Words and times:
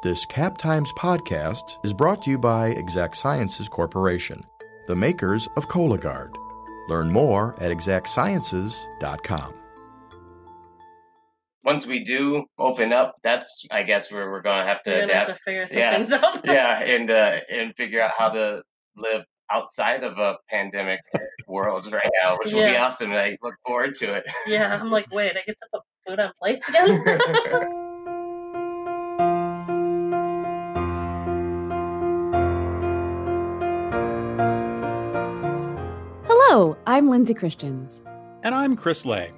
This 0.00 0.24
Cap 0.24 0.56
Times 0.58 0.92
podcast 0.92 1.84
is 1.84 1.92
brought 1.92 2.22
to 2.22 2.30
you 2.30 2.38
by 2.38 2.68
Exact 2.68 3.16
Sciences 3.16 3.68
Corporation, 3.68 4.40
the 4.86 4.94
makers 4.94 5.48
of 5.56 5.66
Cologuard. 5.68 6.34
Learn 6.88 7.10
more 7.10 7.60
at 7.60 7.72
exactsciences.com. 7.72 9.54
Once 11.64 11.84
we 11.84 12.04
do 12.04 12.44
open 12.58 12.92
up, 12.92 13.16
that's 13.24 13.66
I 13.72 13.82
guess 13.82 14.10
where 14.12 14.30
we're 14.30 14.40
gonna 14.40 14.64
have 14.64 14.82
to 14.84 14.90
We're 14.90 15.00
gonna 15.00 15.14
have 15.14 15.22
adapt. 15.28 15.38
to 15.38 15.42
figure 15.44 15.66
some 15.66 15.78
yeah, 15.78 15.94
things 15.96 16.12
out. 16.12 16.44
yeah, 16.44 16.80
and 16.80 17.10
uh, 17.10 17.40
and 17.50 17.74
figure 17.74 18.00
out 18.00 18.12
how 18.16 18.28
to 18.30 18.62
live 18.96 19.24
outside 19.50 20.04
of 20.04 20.16
a 20.18 20.36
pandemic 20.48 21.00
world 21.48 21.92
right 21.92 22.10
now, 22.22 22.36
which 22.38 22.52
will 22.52 22.64
be 22.70 22.76
awesome. 22.76 23.10
And 23.10 23.18
I 23.20 23.36
look 23.42 23.54
forward 23.66 23.94
to 23.96 24.14
it. 24.14 24.24
Yeah, 24.46 24.78
I'm 24.80 24.90
like, 24.92 25.06
wait, 25.12 25.32
I 25.32 25.40
get 25.44 25.58
to 25.58 25.66
put 25.72 25.82
food 26.06 26.20
on 26.20 26.30
plates 26.40 26.68
again? 26.68 27.84
I'm 36.98 37.08
Lindsay 37.08 37.32
Christians. 37.32 38.02
And 38.42 38.52
I'm 38.52 38.74
Chris 38.74 39.06
Lay. 39.06 39.30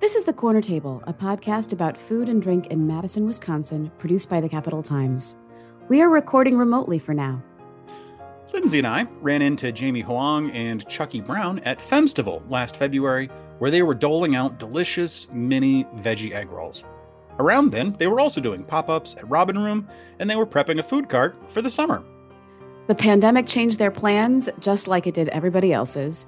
This 0.00 0.16
is 0.16 0.24
The 0.24 0.32
Corner 0.32 0.60
Table, 0.60 1.00
a 1.06 1.14
podcast 1.14 1.72
about 1.72 1.96
food 1.96 2.28
and 2.28 2.42
drink 2.42 2.66
in 2.72 2.88
Madison, 2.88 3.24
Wisconsin, 3.24 3.92
produced 4.00 4.28
by 4.28 4.40
the 4.40 4.48
Capital 4.48 4.82
Times. 4.82 5.36
We 5.88 6.02
are 6.02 6.08
recording 6.08 6.58
remotely 6.58 6.98
for 6.98 7.14
now. 7.14 7.40
Lindsay 8.52 8.78
and 8.78 8.86
I 8.88 9.06
ran 9.20 9.42
into 9.42 9.70
Jamie 9.70 10.00
Hoang 10.00 10.50
and 10.50 10.84
Chuckie 10.88 11.20
Brown 11.20 11.60
at 11.60 11.80
Femmestival 11.80 12.42
last 12.48 12.74
February, 12.74 13.30
where 13.58 13.70
they 13.70 13.82
were 13.82 13.94
doling 13.94 14.34
out 14.34 14.58
delicious 14.58 15.28
mini 15.30 15.84
veggie 15.98 16.32
egg 16.32 16.50
rolls. 16.50 16.82
Around 17.38 17.70
then, 17.70 17.94
they 18.00 18.08
were 18.08 18.18
also 18.18 18.40
doing 18.40 18.64
pop 18.64 18.88
ups 18.88 19.14
at 19.16 19.30
Robin 19.30 19.56
Room, 19.56 19.86
and 20.18 20.28
they 20.28 20.34
were 20.34 20.46
prepping 20.46 20.80
a 20.80 20.82
food 20.82 21.08
cart 21.08 21.36
for 21.46 21.62
the 21.62 21.70
summer. 21.70 22.04
The 22.88 22.96
pandemic 22.96 23.46
changed 23.46 23.78
their 23.78 23.92
plans, 23.92 24.48
just 24.58 24.88
like 24.88 25.06
it 25.06 25.14
did 25.14 25.28
everybody 25.28 25.72
else's. 25.72 26.26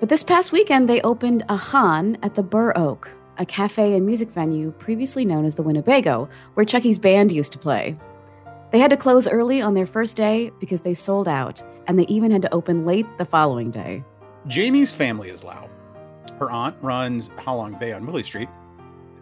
But 0.00 0.08
this 0.08 0.22
past 0.22 0.52
weekend, 0.52 0.88
they 0.88 1.00
opened 1.00 1.44
Ahan 1.48 2.18
at 2.22 2.36
the 2.36 2.42
Bur 2.42 2.72
Oak, 2.76 3.10
a 3.36 3.44
cafe 3.44 3.94
and 3.94 4.06
music 4.06 4.30
venue 4.30 4.70
previously 4.70 5.24
known 5.24 5.44
as 5.44 5.56
the 5.56 5.62
Winnebago, 5.64 6.28
where 6.54 6.64
Chuckie's 6.64 7.00
band 7.00 7.32
used 7.32 7.50
to 7.52 7.58
play. 7.58 7.96
They 8.70 8.78
had 8.78 8.90
to 8.90 8.96
close 8.96 9.26
early 9.26 9.60
on 9.60 9.74
their 9.74 9.86
first 9.86 10.16
day 10.16 10.52
because 10.60 10.82
they 10.82 10.94
sold 10.94 11.26
out, 11.26 11.60
and 11.88 11.98
they 11.98 12.06
even 12.06 12.30
had 12.30 12.42
to 12.42 12.54
open 12.54 12.86
late 12.86 13.06
the 13.18 13.24
following 13.24 13.72
day. 13.72 14.04
Jamie's 14.46 14.92
family 14.92 15.30
is 15.30 15.42
Lao. 15.42 15.68
Her 16.38 16.48
aunt 16.48 16.76
runs 16.80 17.28
Halong 17.30 17.76
Bay 17.80 17.92
on 17.92 18.06
Willy 18.06 18.22
Street, 18.22 18.48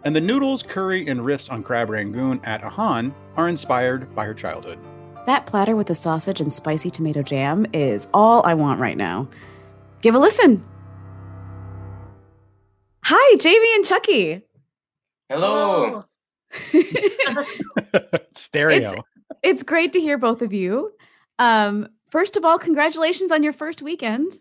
and 0.03 0.15
the 0.15 0.21
noodles, 0.21 0.61
curry, 0.61 1.07
and 1.07 1.21
riffs 1.21 1.51
on 1.51 1.63
crab 1.63 1.89
rangoon 1.89 2.39
at 2.43 2.63
Ahan 2.63 3.15
are 3.35 3.49
inspired 3.49 4.13
by 4.13 4.25
her 4.25 4.33
childhood. 4.35 4.77
That 5.25 5.47
platter 5.47 5.75
with 5.75 5.87
the 5.87 5.95
sausage 5.95 6.39
and 6.39 6.53
spicy 6.53 6.91
tomato 6.91 7.23
jam 7.23 7.65
is 7.73 8.07
all 8.13 8.45
I 8.45 8.53
want 8.53 8.79
right 8.79 8.95
now. 8.95 9.27
Give 10.01 10.15
a 10.15 10.19
listen. 10.19 10.63
Hi, 13.03 13.37
Jamie 13.37 13.73
and 13.75 13.85
Chuckie. 13.85 14.41
Hello. 15.29 16.03
Stereo. 18.35 18.93
It's 19.43 19.63
great 19.63 19.93
to 19.93 19.99
hear 19.99 20.17
both 20.17 20.41
of 20.41 20.53
you. 20.53 20.91
Um, 21.39 21.87
first 22.09 22.37
of 22.37 22.45
all, 22.45 22.57
congratulations 22.57 23.31
on 23.31 23.43
your 23.43 23.53
first 23.53 23.81
weekend. 23.81 24.31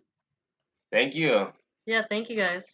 Thank 0.93 1.15
you. 1.15 1.49
yeah, 1.85 2.03
thank 2.09 2.31
you 2.31 2.37
guys. 2.37 2.65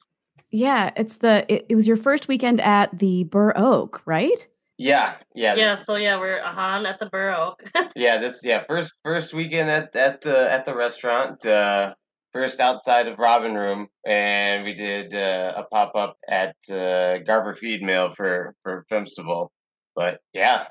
Yeah, 0.51 0.91
it's 0.97 1.17
the 1.19 1.47
it, 1.53 1.67
it 1.71 1.75
was 1.75 1.87
your 1.89 1.97
first 1.97 2.29
weekend 2.29 2.61
at 2.61 2.99
the 2.99 3.25
Bur 3.25 3.53
Oak, 3.57 4.03
right? 4.05 4.47
Yeah, 4.77 5.15
yeah, 5.35 5.55
Yeah, 5.55 5.75
this- 5.77 5.87
so 5.87 5.97
yeah, 5.97 6.19
we're 6.19 6.41
Ahan 6.43 6.85
at 6.87 6.99
the 6.99 7.07
Bur 7.07 7.31
Oak. 7.35 7.63
yeah. 7.97 8.19
This 8.19 8.41
yeah 8.45 8.65
first 8.69 8.93
first 9.03 9.33
weekend 9.33 9.71
at 9.71 9.95
at 9.97 10.21
the 10.21 10.51
at 10.53 10.65
the 10.67 10.75
restaurant. 10.75 11.45
Uh, 11.47 11.95
first 12.33 12.61
outside 12.61 13.09
of 13.09 13.19
Robin 13.19 13.55
Room, 13.55 13.89
and 14.07 14.65
we 14.65 14.75
did 14.75 15.15
uh, 15.15 15.53
a 15.57 15.65
pop 15.65 15.95
up 15.95 16.17
at 16.29 16.57
uh, 16.71 17.19
Garber 17.19 17.55
Feed 17.55 17.83
Mill 17.83 18.11
for 18.11 18.55
for 18.63 18.85
Femmestival. 18.89 19.53
But 19.95 20.21
yeah, 20.33 20.65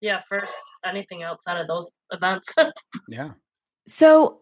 yeah, 0.00 0.20
first 0.28 0.54
anything 0.84 1.22
outside 1.22 1.60
of 1.60 1.66
those 1.66 1.92
events. 2.10 2.54
yeah. 3.08 3.30
So 3.86 4.40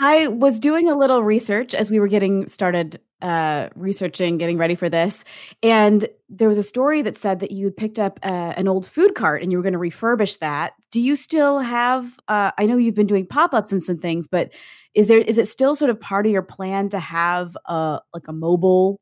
I 0.00 0.28
was 0.28 0.58
doing 0.58 0.88
a 0.88 0.96
little 0.96 1.22
research 1.22 1.74
as 1.74 1.90
we 1.90 2.00
were 2.00 2.08
getting 2.08 2.48
started 2.48 3.00
uh, 3.20 3.68
researching, 3.76 4.36
getting 4.36 4.58
ready 4.58 4.74
for 4.74 4.88
this. 4.88 5.24
And 5.62 6.06
there 6.28 6.48
was 6.48 6.58
a 6.58 6.62
story 6.62 7.02
that 7.02 7.16
said 7.16 7.38
that 7.40 7.52
you 7.52 7.66
had 7.66 7.76
picked 7.76 7.98
up 8.00 8.18
uh, 8.24 8.52
an 8.56 8.66
old 8.66 8.84
food 8.84 9.14
cart 9.14 9.42
and 9.42 9.52
you 9.52 9.58
were 9.58 9.62
going 9.62 9.74
to 9.74 9.78
refurbish 9.78 10.40
that. 10.40 10.72
Do 10.90 11.00
you 11.00 11.14
still 11.14 11.60
have, 11.60 12.18
uh, 12.26 12.50
I 12.58 12.66
know 12.66 12.76
you've 12.76 12.96
been 12.96 13.06
doing 13.06 13.26
pop 13.26 13.54
ups 13.54 13.70
and 13.70 13.82
some 13.82 13.96
things, 13.96 14.26
but 14.26 14.52
is 14.94 15.08
there, 15.08 15.18
is 15.18 15.38
it 15.38 15.48
still 15.48 15.74
sort 15.74 15.90
of 15.90 16.00
part 16.00 16.26
of 16.26 16.32
your 16.32 16.42
plan 16.42 16.88
to 16.90 16.98
have 16.98 17.56
a, 17.66 18.00
like 18.12 18.28
a 18.28 18.32
mobile 18.32 19.00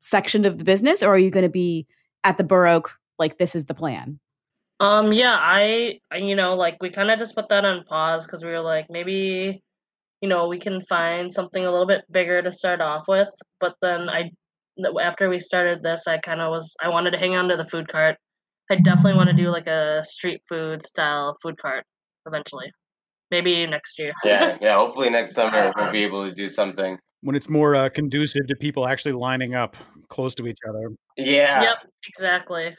section 0.00 0.44
of 0.44 0.58
the 0.58 0.64
business 0.64 1.02
or 1.02 1.14
are 1.14 1.18
you 1.18 1.30
going 1.30 1.44
to 1.44 1.48
be 1.48 1.86
at 2.24 2.36
the 2.36 2.44
Bur 2.44 2.66
Oak 2.66 2.92
Like 3.18 3.38
this 3.38 3.54
is 3.54 3.64
the 3.66 3.74
plan. 3.74 4.18
um, 4.80 5.12
yeah, 5.12 5.36
I, 5.38 6.00
you 6.16 6.36
know, 6.36 6.54
like 6.54 6.76
we 6.80 6.90
kind 6.90 7.10
of 7.10 7.18
just 7.18 7.34
put 7.34 7.48
that 7.48 7.64
on 7.64 7.84
pause 7.84 8.24
because 8.26 8.44
we 8.44 8.50
were 8.50 8.60
like, 8.60 8.86
maybe, 8.90 9.60
you 10.20 10.28
know, 10.28 10.46
we 10.48 10.58
can 10.58 10.82
find 10.82 11.32
something 11.32 11.64
a 11.64 11.70
little 11.70 11.86
bit 11.86 12.02
bigger 12.10 12.42
to 12.42 12.52
start 12.52 12.80
off 12.80 13.08
with. 13.08 13.28
But 13.60 13.74
then 13.82 14.08
I, 14.08 14.30
after 15.00 15.28
we 15.28 15.40
started 15.40 15.82
this, 15.82 16.06
I 16.06 16.18
kind 16.18 16.40
of 16.40 16.50
was, 16.50 16.74
I 16.80 16.88
wanted 16.88 17.10
to 17.12 17.18
hang 17.18 17.34
on 17.34 17.48
to 17.48 17.56
the 17.56 17.68
food 17.68 17.88
cart. 17.88 18.16
I 18.70 18.76
definitely 18.76 19.14
want 19.14 19.30
to 19.30 19.36
do 19.36 19.48
like 19.48 19.66
a 19.66 20.04
street 20.04 20.42
food 20.48 20.86
style 20.86 21.36
food 21.42 21.56
cart 21.60 21.84
eventually. 22.26 22.70
Maybe 23.30 23.66
next 23.66 23.98
year. 23.98 24.12
yeah, 24.24 24.56
yeah. 24.60 24.76
Hopefully 24.76 25.10
next 25.10 25.34
summer 25.34 25.72
we'll 25.76 25.92
be 25.92 26.04
able 26.04 26.28
to 26.28 26.34
do 26.34 26.48
something. 26.48 26.98
When 27.20 27.34
it's 27.34 27.48
more 27.48 27.74
uh, 27.74 27.88
conducive 27.88 28.46
to 28.46 28.56
people 28.56 28.86
actually 28.86 29.12
lining 29.12 29.54
up 29.54 29.76
close 30.08 30.34
to 30.36 30.46
each 30.46 30.58
other. 30.68 30.90
Yeah, 31.16 31.62
Yep, 31.62 31.76
exactly. 32.08 32.76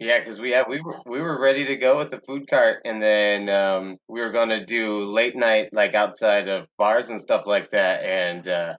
Yeah, 0.00 0.20
because 0.20 0.40
we 0.40 0.52
had 0.52 0.66
we 0.68 0.80
were 0.80 1.00
we 1.06 1.20
were 1.20 1.40
ready 1.40 1.64
to 1.66 1.76
go 1.76 1.98
with 1.98 2.10
the 2.10 2.20
food 2.20 2.48
cart, 2.48 2.82
and 2.84 3.02
then 3.02 3.48
um, 3.48 3.96
we 4.08 4.20
were 4.20 4.30
gonna 4.30 4.64
do 4.64 5.04
late 5.04 5.34
night 5.34 5.70
like 5.72 5.94
outside 5.94 6.48
of 6.48 6.66
bars 6.76 7.08
and 7.08 7.20
stuff 7.20 7.42
like 7.46 7.72
that. 7.72 8.04
And 8.04 8.46
uh, 8.46 8.74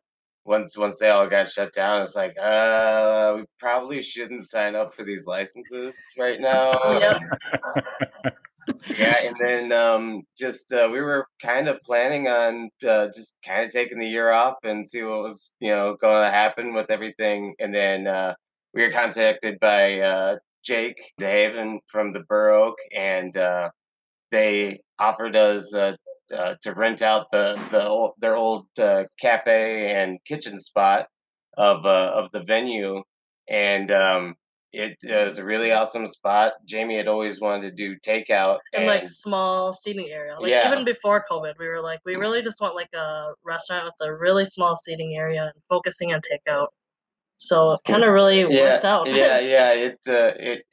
once 0.46 0.78
once 0.78 0.98
they 0.98 1.10
all 1.10 1.28
got 1.28 1.52
shut 1.52 1.74
down, 1.74 2.02
it's 2.02 2.16
like, 2.16 2.36
uh, 2.42 3.34
we 3.36 3.44
probably 3.60 4.02
shouldn't 4.02 4.50
sign 4.50 4.76
up 4.76 4.94
for 4.94 5.04
these 5.04 5.28
licenses 5.28 5.94
right 6.18 6.40
now. 6.40 6.72
Yep. 7.00 8.34
yeah, 8.98 9.16
and 9.24 9.36
then 9.40 9.72
um, 9.72 10.24
just 10.38 10.72
uh, 10.74 10.90
we 10.92 11.02
were 11.02 11.26
kind 11.42 11.68
of 11.68 11.78
planning 11.86 12.28
on 12.28 12.70
uh, 12.88 13.08
just 13.08 13.36
kind 13.46 13.66
of 13.66 13.72
taking 13.72 14.00
the 14.00 14.08
year 14.08 14.32
off 14.32 14.56
and 14.64 14.88
see 14.88 15.04
what 15.04 15.24
was 15.24 15.54
you 15.60 15.72
know 15.72 15.96
going 16.00 16.26
to 16.26 16.32
happen 16.32 16.74
with 16.74 16.92
everything, 16.92 17.54
and 17.60 17.74
then 17.74 18.08
uh, 18.08 18.34
we 18.74 18.84
were 18.84 18.92
contacted 18.92 19.60
by 19.60 20.00
uh, 20.00 20.38
Jake 20.64 20.98
DeHaven 21.20 21.80
from 21.88 22.12
the 22.12 22.24
Oak, 22.32 22.76
and 22.96 23.36
uh, 23.36 23.70
they 24.32 24.82
offered 25.00 25.36
us 25.36 25.74
uh, 25.74 25.94
uh, 26.36 26.56
to 26.62 26.74
rent 26.74 27.02
out 27.02 27.28
the 27.32 27.60
the 27.72 27.88
old, 27.88 28.12
their 28.20 28.36
old 28.36 28.68
uh, 28.80 29.04
cafe 29.20 29.92
and 29.96 30.20
kitchen 30.26 30.60
spot 30.60 31.08
of 31.58 31.86
uh, 31.86 32.12
of 32.14 32.32
the 32.32 32.44
venue, 32.44 33.02
and 33.50 33.92
um, 33.92 34.36
it 34.72 34.98
was 35.04 35.38
a 35.40 35.46
really 35.46 35.72
awesome 35.72 36.06
spot. 36.08 36.54
Jamie 36.66 36.98
had 36.98 37.08
always 37.08 37.40
wanted 37.42 37.70
to 37.70 37.72
do 37.72 37.98
takeout, 38.00 38.60
And 38.74 38.86
like 38.86 39.08
small 39.08 39.74
seating 39.74 40.10
area. 40.12 40.38
Like 40.40 40.52
Yeah. 40.52 40.72
even 40.72 40.86
before 40.86 41.26
COVID, 41.30 41.54
we 41.60 41.68
were 41.68 41.82
like, 41.82 42.00
we 42.06 42.16
really 42.16 42.42
just 42.42 42.62
want 42.62 42.76
like 42.76 42.94
a 42.94 43.34
restaurant 43.44 43.86
with 43.86 44.08
a 44.08 44.14
really 44.14 44.46
small 44.46 44.76
seating 44.76 45.16
area 45.16 45.46
and 45.46 45.64
focusing 45.70 46.14
on 46.14 46.22
takeout. 46.22 46.68
So 47.38 47.74
it 47.74 47.80
kind 47.88 48.04
of 48.04 48.14
really 48.14 48.42
yeah, 48.50 48.74
worked 48.74 48.86
out. 48.86 49.08
yeah, 49.08 49.40
yeah. 49.56 49.72
It 49.72 50.00
uh, 50.08 50.34
it 50.38 50.64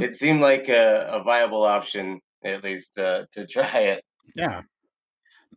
it 0.00 0.14
seemed 0.14 0.40
like 0.40 0.68
a, 0.68 1.08
a 1.10 1.22
viable 1.22 1.64
option 1.64 2.20
at 2.44 2.64
least 2.64 2.98
uh, 2.98 3.24
to 3.32 3.46
try 3.50 3.78
it. 3.80 4.04
Yeah. 4.34 4.62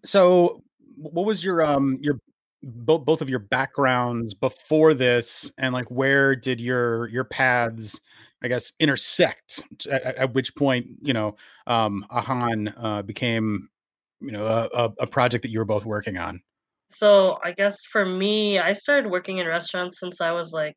So, 0.04 0.62
what 0.98 1.26
was 1.26 1.44
your 1.44 1.64
um 1.64 2.00
your 2.02 2.20
both 2.66 3.06
both 3.06 3.22
of 3.22 3.30
your 3.30 3.40
backgrounds 3.40 4.34
before 4.34 4.94
this, 4.94 5.52
and 5.58 5.74
like 5.74 5.90
where 5.92 6.36
did 6.36 6.60
your 6.60 7.08
your 7.10 7.24
paths, 7.24 8.02
I 8.44 8.48
guess, 8.48 8.74
intersect? 8.80 9.64
At, 9.90 10.04
at- 10.18 10.34
which 10.34 10.56
point, 10.56 10.88
you 11.02 11.14
know, 11.14 11.36
um, 11.68 12.06
Ahan 12.10 12.74
uh, 12.76 13.02
became, 13.04 13.70
you 14.20 14.32
know, 14.32 14.48
a, 14.48 14.92
a 15.00 15.08
project 15.08 15.44
that 15.44 15.50
you 15.50 15.60
were 15.60 15.66
both 15.66 15.86
working 15.86 16.18
on. 16.18 16.42
So 16.90 17.38
I 17.44 17.52
guess 17.52 17.86
for 17.86 18.06
me, 18.06 18.60
I 18.60 18.74
started 18.74 19.10
working 19.10 19.38
in 19.38 19.48
restaurants 19.48 20.00
since 20.00 20.22
I 20.22 20.32
was 20.32 20.52
like 20.52 20.76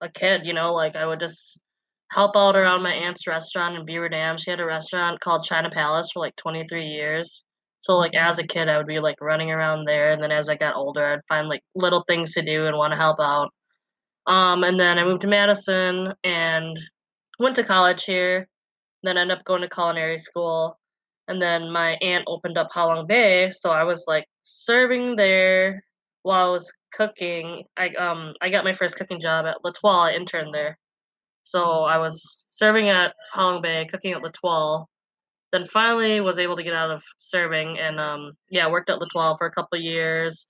a 0.00 0.08
kid, 0.10 0.42
you 0.44 0.52
know, 0.52 0.72
like 0.74 0.96
I 0.96 1.06
would 1.06 1.20
just 1.20 1.58
help 2.10 2.36
out 2.36 2.56
around 2.56 2.82
my 2.82 2.92
aunt's 2.92 3.26
restaurant 3.26 3.76
in 3.76 3.84
Beaver 3.84 4.08
Dam. 4.08 4.36
She 4.38 4.50
had 4.50 4.60
a 4.60 4.64
restaurant 4.66 5.20
called 5.20 5.44
China 5.44 5.70
Palace 5.70 6.10
for 6.12 6.20
like 6.20 6.36
23 6.36 6.86
years. 6.86 7.44
So 7.82 7.96
like 7.96 8.14
as 8.14 8.38
a 8.38 8.46
kid, 8.46 8.68
I 8.68 8.78
would 8.78 8.86
be 8.86 9.00
like 9.00 9.20
running 9.20 9.50
around 9.52 9.86
there, 9.86 10.12
and 10.12 10.22
then 10.22 10.32
as 10.32 10.48
I 10.48 10.56
got 10.56 10.76
older, 10.76 11.06
I'd 11.06 11.20
find 11.28 11.48
like 11.48 11.62
little 11.74 12.04
things 12.06 12.34
to 12.34 12.42
do 12.42 12.66
and 12.66 12.76
want 12.76 12.92
to 12.92 12.98
help 12.98 13.18
out. 13.20 13.50
Um, 14.26 14.64
and 14.64 14.78
then 14.80 14.98
I 14.98 15.04
moved 15.04 15.22
to 15.22 15.28
Madison 15.28 16.14
and 16.24 16.78
went 17.38 17.56
to 17.56 17.64
college 17.64 18.04
here. 18.04 18.48
then 19.02 19.18
ended 19.18 19.38
up 19.38 19.44
going 19.44 19.62
to 19.62 19.68
culinary 19.70 20.18
school. 20.18 20.78
And 21.28 21.40
then 21.42 21.70
my 21.72 21.92
aunt 22.02 22.24
opened 22.28 22.58
up 22.58 22.70
Halong 22.74 23.06
Bay, 23.08 23.50
so 23.52 23.70
I 23.70 23.84
was 23.84 24.04
like 24.08 24.26
serving 24.42 25.16
there 25.16 25.84
while 26.22 26.48
I 26.48 26.52
was 26.52 26.72
cooking. 26.92 27.64
I 27.78 27.90
um 27.90 28.34
I 28.42 28.50
got 28.50 28.64
my 28.64 28.74
first 28.74 28.96
cooking 28.96 29.20
job 29.20 29.46
at 29.46 29.64
L'Etoile. 29.64 30.00
I 30.10 30.12
interned 30.14 30.54
there, 30.54 30.78
so 31.44 31.84
I 31.84 31.98
was 31.98 32.46
serving 32.50 32.90
at 32.90 33.14
Halong 33.34 33.62
Bay, 33.62 33.86
cooking 33.90 34.12
at 34.14 34.22
L'Etoile. 34.22 34.89
Then 35.52 35.66
finally 35.66 36.20
was 36.20 36.38
able 36.38 36.56
to 36.56 36.62
get 36.62 36.74
out 36.74 36.90
of 36.90 37.02
serving, 37.18 37.78
and 37.78 37.98
um 38.00 38.32
yeah, 38.50 38.68
worked 38.68 38.90
at 38.90 38.98
L'Etoile 38.98 39.36
for 39.36 39.46
a 39.46 39.52
couple 39.52 39.78
years. 39.78 40.46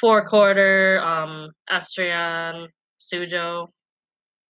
Forequarter, 0.00 1.00
um, 1.00 1.52
Estrellón, 1.70 2.66
Sujo, 3.00 3.68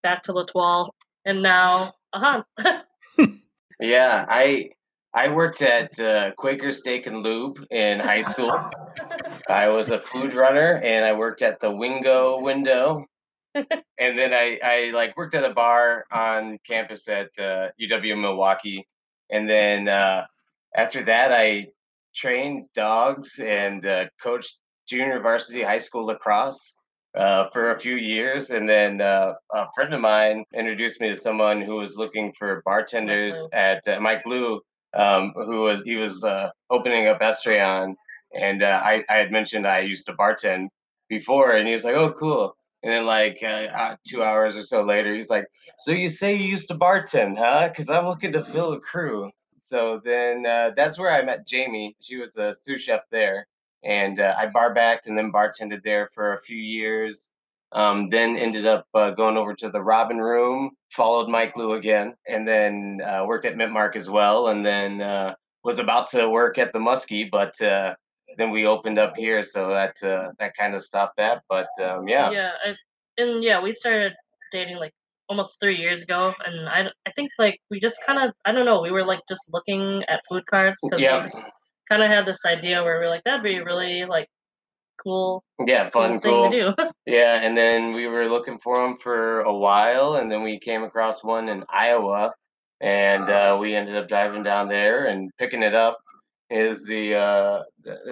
back 0.01 0.23
to 0.23 0.33
L'Etoile, 0.33 0.93
and 1.23 1.43
now 1.43 1.93
Ahan. 2.15 2.43
yeah, 3.79 4.25
I 4.27 4.71
I 5.13 5.29
worked 5.29 5.61
at 5.61 5.97
uh, 5.99 6.31
Quaker 6.37 6.71
Steak 6.71 7.07
and 7.07 7.23
Lube 7.23 7.57
in 7.71 7.99
high 7.99 8.21
school. 8.21 8.51
I 9.47 9.69
was 9.69 9.91
a 9.91 9.99
food 9.99 10.33
runner, 10.33 10.81
and 10.83 11.05
I 11.05 11.13
worked 11.13 11.41
at 11.41 11.59
the 11.61 11.71
Wingo 11.71 12.41
window. 12.41 13.05
and 13.55 14.19
then 14.19 14.33
I, 14.33 14.59
I 14.61 14.91
like 14.93 15.15
worked 15.15 15.33
at 15.33 15.45
a 15.45 15.53
bar 15.53 16.05
on 16.11 16.59
campus 16.67 17.07
at 17.07 17.29
uh, 17.39 17.69
UW 17.81 18.19
Milwaukee. 18.19 18.85
And 19.31 19.49
then 19.49 19.87
uh, 19.87 20.25
after 20.75 21.01
that, 21.03 21.31
I 21.31 21.67
trained 22.15 22.67
dogs 22.73 23.39
and 23.39 23.85
uh, 23.85 24.05
coached 24.21 24.57
junior 24.87 25.19
varsity 25.19 25.63
high 25.63 25.79
school 25.79 26.05
lacrosse 26.05 26.77
uh, 27.15 27.47
for 27.47 27.71
a 27.71 27.79
few 27.79 27.95
years, 27.95 28.49
and 28.51 28.69
then 28.69 29.01
uh, 29.01 29.33
a 29.53 29.65
friend 29.73 29.93
of 29.93 30.01
mine 30.01 30.43
introduced 30.53 30.99
me 30.99 31.09
to 31.09 31.15
someone 31.15 31.61
who 31.61 31.75
was 31.75 31.97
looking 31.97 32.33
for 32.37 32.61
bartenders 32.65 33.35
at 33.53 33.87
uh, 33.87 33.99
Mike 33.99 34.25
Lou, 34.25 34.61
um, 34.93 35.31
who 35.35 35.61
was 35.61 35.81
he 35.83 35.95
was 35.95 36.23
uh, 36.23 36.49
opening 36.69 37.07
up 37.07 37.21
Estrellón, 37.21 37.95
and 38.37 38.63
uh, 38.63 38.81
I 38.83 39.03
I 39.09 39.15
had 39.15 39.31
mentioned 39.31 39.65
I 39.65 39.79
used 39.79 40.05
to 40.07 40.13
bartend 40.13 40.67
before, 41.09 41.51
and 41.51 41.67
he 41.67 41.73
was 41.73 41.83
like, 41.85 41.95
"Oh, 41.95 42.11
cool." 42.11 42.55
And 42.85 42.93
then, 42.93 43.05
like 43.07 43.41
uh, 43.41 43.95
two 44.07 44.21
hours 44.21 44.55
or 44.55 44.61
so 44.61 44.83
later, 44.83 45.11
he's 45.11 45.31
like, 45.31 45.47
"So 45.79 45.89
you 45.89 46.07
say 46.07 46.35
you 46.35 46.47
used 46.47 46.67
to 46.67 46.75
bartend, 46.75 47.35
huh? 47.35 47.69
Because 47.69 47.89
I'm 47.89 48.05
looking 48.05 48.31
to 48.33 48.43
fill 48.43 48.73
a 48.73 48.79
crew." 48.79 49.31
So 49.57 49.99
then 50.05 50.43
that's 50.43 50.99
where 50.99 51.11
I 51.11 51.23
met 51.23 51.47
Jamie. 51.47 51.95
She 51.99 52.17
was 52.17 52.37
a 52.37 52.53
sous 52.53 52.83
chef 52.83 53.01
there, 53.09 53.47
and 53.83 54.19
uh, 54.19 54.35
I 54.37 54.45
bar 54.45 54.71
backed 54.71 55.07
and 55.07 55.17
then 55.17 55.31
bartended 55.31 55.83
there 55.83 56.11
for 56.13 56.33
a 56.33 56.41
few 56.41 56.57
years. 56.57 57.31
Um, 57.71 58.09
then 58.09 58.37
ended 58.37 58.67
up 58.67 58.85
uh, 58.93 59.09
going 59.09 59.35
over 59.35 59.55
to 59.55 59.69
the 59.71 59.81
Robin 59.81 60.19
Room, 60.19 60.77
followed 60.91 61.27
Mike 61.27 61.57
Lou 61.57 61.73
again, 61.73 62.15
and 62.27 62.47
then 62.47 63.01
uh, 63.03 63.25
worked 63.25 63.45
at 63.45 63.55
Mintmark 63.55 63.95
as 63.95 64.07
well, 64.07 64.49
and 64.49 64.63
then 64.63 65.01
uh, 65.01 65.33
was 65.63 65.79
about 65.79 66.11
to 66.11 66.29
work 66.29 66.59
at 66.59 66.71
the 66.71 66.79
Muskie, 66.79 67.29
but 67.31 67.59
uh, 67.61 67.95
then 68.37 68.51
we 68.51 68.65
opened 68.65 68.99
up 68.99 69.15
here, 69.15 69.43
so 69.43 69.69
that 69.69 69.95
uh, 70.03 70.31
that 70.39 70.55
kind 70.57 70.75
of 70.75 70.83
stopped 70.83 71.17
that. 71.17 71.43
But 71.49 71.69
um, 71.81 72.07
yeah, 72.07 72.31
yeah, 72.31 72.51
I, 72.65 72.75
and 73.21 73.43
yeah, 73.43 73.61
we 73.61 73.71
started 73.71 74.13
dating 74.51 74.77
like 74.77 74.93
almost 75.27 75.59
three 75.59 75.77
years 75.77 76.01
ago, 76.01 76.33
and 76.45 76.69
I 76.69 76.89
I 77.05 77.11
think 77.15 77.31
like 77.39 77.59
we 77.69 77.79
just 77.79 77.97
kind 78.05 78.19
of 78.19 78.33
I 78.45 78.51
don't 78.51 78.65
know, 78.65 78.81
we 78.81 78.91
were 78.91 79.05
like 79.05 79.21
just 79.27 79.51
looking 79.51 80.03
at 80.07 80.21
food 80.29 80.45
carts 80.45 80.79
because 80.83 81.01
yeah 81.01 81.27
kind 81.89 82.03
of 82.03 82.09
had 82.09 82.25
this 82.25 82.45
idea 82.45 82.83
where 82.83 82.99
we 82.99 83.05
are 83.05 83.09
like, 83.09 83.23
that'd 83.23 83.43
be 83.43 83.59
really 83.59 84.05
like 84.05 84.27
cool. 85.03 85.43
Yeah, 85.65 85.89
fun, 85.89 86.19
cool. 86.19 86.51
cool. 86.51 86.75
yeah, 87.05 87.41
and 87.41 87.57
then 87.57 87.93
we 87.93 88.07
were 88.07 88.27
looking 88.27 88.59
for 88.59 88.77
them 88.77 88.97
for 88.97 89.41
a 89.41 89.55
while, 89.55 90.15
and 90.15 90.31
then 90.31 90.43
we 90.43 90.59
came 90.59 90.83
across 90.83 91.23
one 91.23 91.49
in 91.49 91.63
Iowa, 91.69 92.33
and 92.81 93.29
uh, 93.29 93.57
we 93.59 93.75
ended 93.75 93.95
up 93.95 94.07
driving 94.07 94.43
down 94.43 94.67
there 94.67 95.05
and 95.05 95.31
picking 95.37 95.63
it 95.63 95.75
up. 95.75 95.97
Is 96.55 96.85
the 96.85 97.15
uh, 97.15 97.63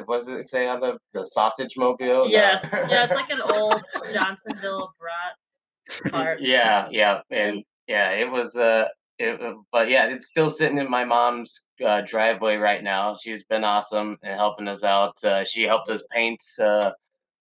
what 0.06 0.26
does 0.26 0.28
it 0.28 0.50
say 0.50 0.68
on 0.68 0.82
the 0.82 0.98
the 1.14 1.24
sausage 1.24 1.78
mobile? 1.78 2.30
Yeah, 2.30 2.60
yeah, 2.90 3.06
it's 3.06 3.14
like 3.14 3.30
an 3.30 3.42
old 3.54 3.82
Johnsonville 4.12 4.94
brat. 5.00 6.12
Part. 6.12 6.42
Yeah, 6.42 6.90
yeah, 6.92 7.22
and 7.30 7.64
yeah, 7.88 8.12
it 8.12 8.30
was 8.30 8.58
uh 8.58 8.90
it, 9.18 9.42
uh, 9.42 9.54
but 9.72 9.90
yeah, 9.90 10.08
it's 10.08 10.28
still 10.28 10.50
sitting 10.50 10.78
in 10.78 10.90
my 10.90 11.06
mom's 11.06 11.62
uh, 11.86 12.02
driveway 12.06 12.58
right 12.58 12.84
now. 12.84 13.16
She's 13.16 13.46
been 13.46 13.64
awesome 13.64 14.18
and 14.24 14.38
helping 14.38 14.68
us 14.68 14.84
out. 14.84 15.24
Uh, 15.24 15.46
she 15.46 15.64
helped 15.64 15.90
us 15.90 16.04
paint 16.12 16.44
uh, 16.60 16.92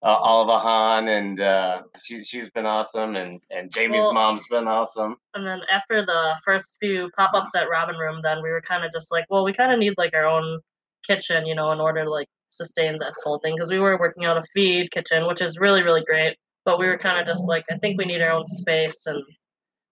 uh 0.03 0.07
Olive 0.07 0.63
Han, 0.63 1.09
and 1.09 1.41
uh, 1.41 1.83
she 2.01 2.23
she's 2.23 2.49
been 2.51 2.67
awesome. 2.67 3.17
And 3.17 3.41
and 3.51 3.73
Jamie's 3.73 4.03
well, 4.03 4.15
mom's 4.15 4.47
been 4.49 4.69
awesome. 4.69 5.17
And 5.35 5.45
then 5.45 5.63
after 5.69 6.07
the 6.07 6.39
first 6.45 6.77
few 6.79 7.11
pop 7.17 7.33
ups 7.35 7.57
at 7.57 7.69
Robin 7.69 7.97
Room, 7.97 8.21
then 8.23 8.41
we 8.41 8.51
were 8.51 8.63
kind 8.63 8.85
of 8.85 8.93
just 8.93 9.11
like, 9.11 9.25
well, 9.31 9.45
we 9.45 9.53
kind 9.53 9.73
of 9.73 9.81
need 9.81 9.95
like 9.99 10.15
our 10.15 10.27
own 10.27 10.61
kitchen, 11.07 11.47
you 11.47 11.55
know, 11.55 11.73
in 11.73 11.81
order 11.81 12.05
to 12.05 12.11
like 12.11 12.29
sustain 12.51 12.99
this 12.99 13.17
whole 13.25 13.39
thing 13.39 13.55
because 13.55 13.71
we 13.71 13.79
were 13.79 13.99
working 13.99 14.25
out 14.25 14.37
a 14.37 14.43
feed 14.55 14.91
kitchen, 14.91 15.27
which 15.27 15.41
is 15.41 15.59
really 15.59 15.83
really 15.83 16.05
great. 16.05 16.37
But 16.65 16.79
we 16.79 16.87
were 16.87 16.99
kind 16.99 17.21
of 17.21 17.27
just 17.27 17.49
like, 17.49 17.65
I 17.71 17.79
think 17.79 17.99
we 17.99 18.05
need 18.05 18.23
our 18.23 18.31
own 18.31 18.47
space 18.47 19.07
and 19.07 19.21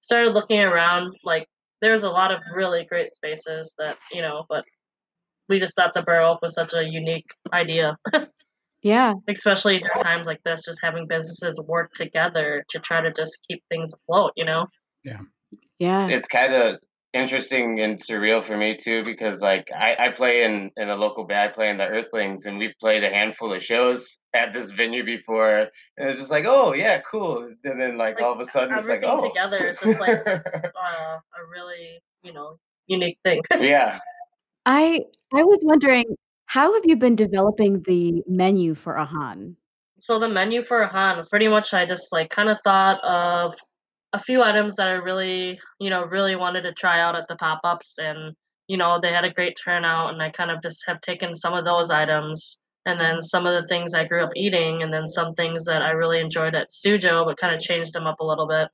started 0.02 0.32
looking 0.32 0.60
around 0.60 1.14
like 1.24 1.46
there's 1.80 2.04
a 2.04 2.10
lot 2.10 2.30
of 2.32 2.40
really 2.54 2.84
great 2.84 3.12
spaces 3.14 3.74
that 3.78 3.96
you 4.12 4.22
know, 4.22 4.44
but 4.48 4.64
we 5.48 5.58
just 5.58 5.74
thought 5.74 5.94
the 5.94 6.02
Bur 6.02 6.20
Oak 6.20 6.42
was 6.42 6.54
such 6.54 6.72
a 6.74 6.84
unique 6.84 7.26
idea. 7.52 7.96
yeah, 8.82 9.14
especially 9.28 9.78
during 9.78 10.04
times 10.04 10.26
like 10.26 10.42
this, 10.44 10.64
just 10.64 10.80
having 10.82 11.06
businesses 11.08 11.60
work 11.66 11.92
together 11.94 12.64
to 12.70 12.78
try 12.78 13.00
to 13.00 13.12
just 13.12 13.44
keep 13.48 13.62
things 13.68 13.92
afloat. 13.92 14.32
You 14.36 14.44
know. 14.44 14.66
Yeah. 15.04 15.20
Yeah. 15.78 16.08
It's 16.08 16.28
kind 16.28 16.52
of 16.52 16.78
interesting 17.12 17.80
and 17.80 18.00
surreal 18.00 18.44
for 18.44 18.56
me 18.56 18.76
too 18.76 19.04
because 19.04 19.40
like 19.40 19.68
I, 19.76 19.96
I 19.98 20.08
play 20.10 20.44
in 20.44 20.70
in 20.76 20.90
a 20.90 20.94
local 20.94 21.24
band 21.24 21.50
I 21.50 21.52
play 21.52 21.68
in 21.68 21.76
the 21.76 21.84
Earthlings 21.84 22.46
and 22.46 22.56
we've 22.56 22.74
played 22.78 23.02
a 23.02 23.10
handful 23.10 23.52
of 23.52 23.62
shows 23.62 24.18
at 24.32 24.52
this 24.52 24.70
venue 24.70 25.04
before 25.04 25.58
and 25.58 26.08
it's 26.08 26.18
just 26.18 26.30
like 26.30 26.44
oh 26.46 26.72
yeah 26.72 27.00
cool. 27.00 27.52
And 27.64 27.80
then 27.80 27.98
like, 27.98 28.16
like 28.16 28.22
all 28.22 28.34
of 28.34 28.40
a 28.40 28.44
sudden 28.44 28.78
it's 28.78 28.86
like 28.86 29.02
oh. 29.04 29.26
together 29.26 29.58
it's 29.58 29.80
just 29.80 29.98
like 29.98 30.24
uh, 30.26 31.18
a 31.18 31.46
really 31.50 32.00
you 32.22 32.32
know 32.32 32.58
unique 32.86 33.18
thing. 33.24 33.42
Yeah. 33.60 33.98
I 34.66 35.00
I 35.34 35.42
was 35.42 35.58
wondering 35.62 36.04
how 36.46 36.74
have 36.74 36.82
you 36.84 36.96
been 36.96 37.16
developing 37.16 37.82
the 37.82 38.22
menu 38.28 38.74
for 38.74 38.98
Ahan? 38.98 39.56
So 39.98 40.18
the 40.18 40.28
menu 40.28 40.62
for 40.62 40.84
Ahan 40.84 41.18
is 41.18 41.28
pretty 41.28 41.48
much 41.48 41.74
I 41.74 41.86
just 41.86 42.12
like 42.12 42.30
kind 42.30 42.48
of 42.48 42.60
thought 42.62 43.02
of 43.02 43.56
a 44.12 44.18
few 44.18 44.42
items 44.42 44.76
that 44.76 44.88
I 44.88 44.92
really, 44.92 45.58
you 45.78 45.90
know, 45.90 46.04
really 46.04 46.36
wanted 46.36 46.62
to 46.62 46.72
try 46.72 47.00
out 47.00 47.16
at 47.16 47.28
the 47.28 47.36
pop 47.36 47.60
ups, 47.64 47.98
and 47.98 48.34
you 48.68 48.76
know, 48.76 49.00
they 49.00 49.12
had 49.12 49.24
a 49.24 49.32
great 49.32 49.56
turnout, 49.62 50.12
and 50.12 50.22
I 50.22 50.30
kind 50.30 50.50
of 50.50 50.62
just 50.62 50.84
have 50.86 51.00
taken 51.00 51.34
some 51.34 51.54
of 51.54 51.64
those 51.64 51.90
items, 51.90 52.60
and 52.86 53.00
then 53.00 53.20
some 53.20 53.46
of 53.46 53.60
the 53.60 53.68
things 53.68 53.94
I 53.94 54.04
grew 54.06 54.22
up 54.22 54.30
eating, 54.36 54.82
and 54.82 54.92
then 54.92 55.08
some 55.08 55.34
things 55.34 55.64
that 55.64 55.82
I 55.82 55.90
really 55.90 56.20
enjoyed 56.20 56.54
at 56.54 56.70
Sujo, 56.70 57.24
but 57.24 57.36
kind 57.36 57.54
of 57.54 57.60
changed 57.60 57.92
them 57.92 58.06
up 58.06 58.20
a 58.20 58.24
little 58.24 58.46
bit. 58.46 58.68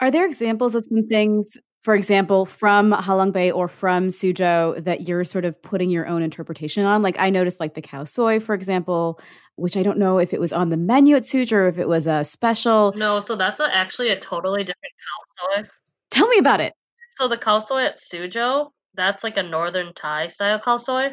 Are 0.00 0.10
there 0.10 0.26
examples 0.26 0.74
of 0.74 0.86
some 0.86 1.06
things 1.06 1.58
for 1.82 1.94
example, 1.94 2.44
from 2.44 2.92
Halong 2.92 3.32
Bay 3.32 3.50
or 3.50 3.66
from 3.66 4.08
Sujo 4.08 4.82
that 4.84 5.08
you're 5.08 5.24
sort 5.24 5.46
of 5.46 5.60
putting 5.62 5.88
your 5.88 6.06
own 6.06 6.22
interpretation 6.22 6.84
on? 6.84 7.00
Like 7.00 7.18
I 7.18 7.30
noticed 7.30 7.58
like 7.58 7.74
the 7.74 7.80
khao 7.80 8.06
soi, 8.06 8.38
for 8.38 8.54
example, 8.54 9.18
which 9.60 9.76
I 9.76 9.82
don't 9.82 9.98
know 9.98 10.18
if 10.18 10.32
it 10.32 10.40
was 10.40 10.52
on 10.52 10.70
the 10.70 10.76
menu 10.76 11.16
at 11.16 11.22
Sujo 11.22 11.52
or 11.52 11.68
if 11.68 11.78
it 11.78 11.88
was 11.88 12.06
a 12.06 12.24
special. 12.24 12.92
No, 12.96 13.20
so 13.20 13.36
that's 13.36 13.60
a, 13.60 13.74
actually 13.74 14.08
a 14.08 14.18
totally 14.18 14.64
different 14.64 14.94
soi. 15.38 15.68
Tell 16.10 16.28
me 16.28 16.38
about 16.38 16.60
it. 16.60 16.74
So 17.16 17.28
the 17.28 17.36
khao 17.36 17.62
soi 17.62 17.84
at 17.84 17.98
Sujo, 17.98 18.70
that's 18.94 19.22
like 19.22 19.36
a 19.36 19.42
northern 19.42 19.92
Thai 19.94 20.28
style 20.28 20.58
khao 20.58 20.80
soi. 20.80 21.10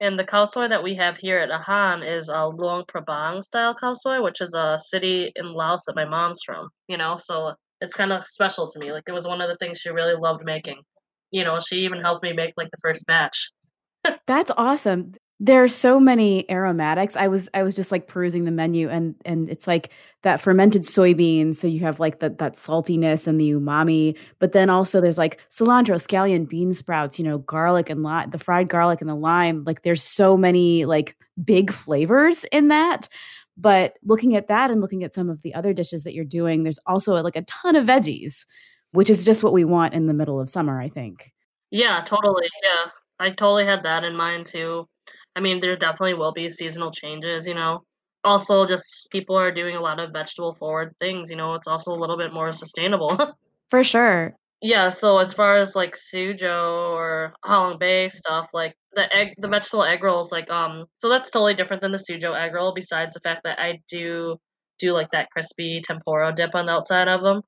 And 0.00 0.18
the 0.18 0.24
khao 0.24 0.48
soi 0.48 0.68
that 0.68 0.82
we 0.82 0.94
have 0.94 1.16
here 1.16 1.38
at 1.38 1.50
Ahan 1.50 2.02
is 2.02 2.28
a 2.28 2.46
Luang 2.46 2.84
Prabang 2.84 3.42
style 3.42 3.74
khao 3.74 3.96
soi, 3.96 4.22
which 4.22 4.40
is 4.40 4.54
a 4.54 4.78
city 4.78 5.32
in 5.36 5.52
Laos 5.52 5.84
that 5.86 5.96
my 5.96 6.04
mom's 6.04 6.40
from. 6.44 6.68
You 6.88 6.96
know, 6.96 7.18
so 7.18 7.54
it's 7.80 7.94
kind 7.94 8.12
of 8.12 8.26
special 8.26 8.70
to 8.70 8.78
me. 8.78 8.92
Like 8.92 9.04
it 9.06 9.12
was 9.12 9.26
one 9.26 9.40
of 9.40 9.48
the 9.48 9.56
things 9.56 9.78
she 9.78 9.90
really 9.90 10.14
loved 10.14 10.44
making. 10.44 10.80
You 11.30 11.44
know, 11.44 11.58
she 11.60 11.84
even 11.84 12.00
helped 12.00 12.22
me 12.22 12.32
make 12.32 12.54
like 12.56 12.70
the 12.70 12.78
first 12.82 13.06
batch. 13.06 13.50
That's 14.26 14.52
awesome. 14.56 15.14
There 15.44 15.64
are 15.64 15.66
so 15.66 15.98
many 15.98 16.48
aromatics. 16.48 17.16
I 17.16 17.26
was 17.26 17.50
I 17.52 17.64
was 17.64 17.74
just 17.74 17.90
like 17.90 18.06
perusing 18.06 18.44
the 18.44 18.52
menu 18.52 18.88
and 18.88 19.16
and 19.24 19.50
it's 19.50 19.66
like 19.66 19.90
that 20.22 20.40
fermented 20.40 20.82
soybean 20.82 21.52
So 21.52 21.66
you 21.66 21.80
have 21.80 21.98
like 21.98 22.20
that 22.20 22.38
that 22.38 22.54
saltiness 22.54 23.26
and 23.26 23.40
the 23.40 23.50
umami, 23.50 24.16
but 24.38 24.52
then 24.52 24.70
also 24.70 25.00
there's 25.00 25.18
like 25.18 25.40
cilantro, 25.50 25.96
scallion, 25.96 26.48
bean 26.48 26.72
sprouts, 26.72 27.18
you 27.18 27.24
know, 27.24 27.38
garlic 27.38 27.90
and 27.90 28.04
lime, 28.04 28.30
the 28.30 28.38
fried 28.38 28.68
garlic 28.68 29.00
and 29.00 29.10
the 29.10 29.16
lime. 29.16 29.64
Like 29.64 29.82
there's 29.82 30.04
so 30.04 30.36
many 30.36 30.84
like 30.84 31.16
big 31.44 31.72
flavors 31.72 32.44
in 32.52 32.68
that. 32.68 33.08
But 33.56 33.98
looking 34.04 34.36
at 34.36 34.46
that 34.46 34.70
and 34.70 34.80
looking 34.80 35.02
at 35.02 35.12
some 35.12 35.28
of 35.28 35.42
the 35.42 35.54
other 35.54 35.72
dishes 35.72 36.04
that 36.04 36.14
you're 36.14 36.24
doing, 36.24 36.62
there's 36.62 36.78
also 36.86 37.20
like 37.20 37.34
a 37.34 37.42
ton 37.42 37.74
of 37.74 37.84
veggies, 37.84 38.46
which 38.92 39.10
is 39.10 39.24
just 39.24 39.42
what 39.42 39.52
we 39.52 39.64
want 39.64 39.92
in 39.92 40.06
the 40.06 40.14
middle 40.14 40.40
of 40.40 40.48
summer, 40.48 40.80
I 40.80 40.88
think. 40.88 41.32
Yeah, 41.72 42.04
totally. 42.06 42.48
Yeah. 42.62 42.90
I 43.18 43.30
totally 43.30 43.64
had 43.66 43.82
that 43.82 44.04
in 44.04 44.14
mind 44.14 44.46
too. 44.46 44.86
I 45.36 45.40
mean, 45.40 45.60
there 45.60 45.76
definitely 45.76 46.14
will 46.14 46.32
be 46.32 46.48
seasonal 46.48 46.90
changes, 46.90 47.46
you 47.46 47.54
know. 47.54 47.84
Also, 48.24 48.66
just 48.66 49.08
people 49.10 49.36
are 49.36 49.52
doing 49.52 49.76
a 49.76 49.80
lot 49.80 49.98
of 49.98 50.12
vegetable 50.12 50.54
forward 50.54 50.94
things, 51.00 51.30
you 51.30 51.36
know, 51.36 51.54
it's 51.54 51.66
also 51.66 51.92
a 51.92 51.98
little 51.98 52.16
bit 52.16 52.32
more 52.32 52.52
sustainable. 52.52 53.18
For 53.70 53.82
sure. 53.82 54.36
Yeah, 54.60 54.90
so 54.90 55.18
as 55.18 55.34
far 55.34 55.56
as 55.56 55.74
like 55.74 55.96
Sujo 55.96 56.92
or 56.92 57.34
Halong 57.44 57.80
Bay 57.80 58.08
stuff, 58.08 58.48
like 58.52 58.76
the 58.94 59.12
egg, 59.14 59.34
the 59.38 59.48
vegetable 59.48 59.82
egg 59.82 60.04
rolls, 60.04 60.30
like 60.30 60.48
um, 60.50 60.86
so 60.98 61.08
that's 61.08 61.30
totally 61.30 61.54
different 61.54 61.82
than 61.82 61.90
the 61.90 61.98
Sujo 61.98 62.32
egg 62.40 62.54
roll. 62.54 62.72
Besides 62.72 63.14
the 63.14 63.20
fact 63.20 63.40
that 63.42 63.58
I 63.58 63.80
do 63.90 64.36
do 64.78 64.92
like 64.92 65.08
that 65.10 65.30
crispy 65.30 65.82
tempura 65.84 66.32
dip 66.32 66.54
on 66.54 66.66
the 66.66 66.72
outside 66.72 67.08
of 67.08 67.22
them, 67.22 67.42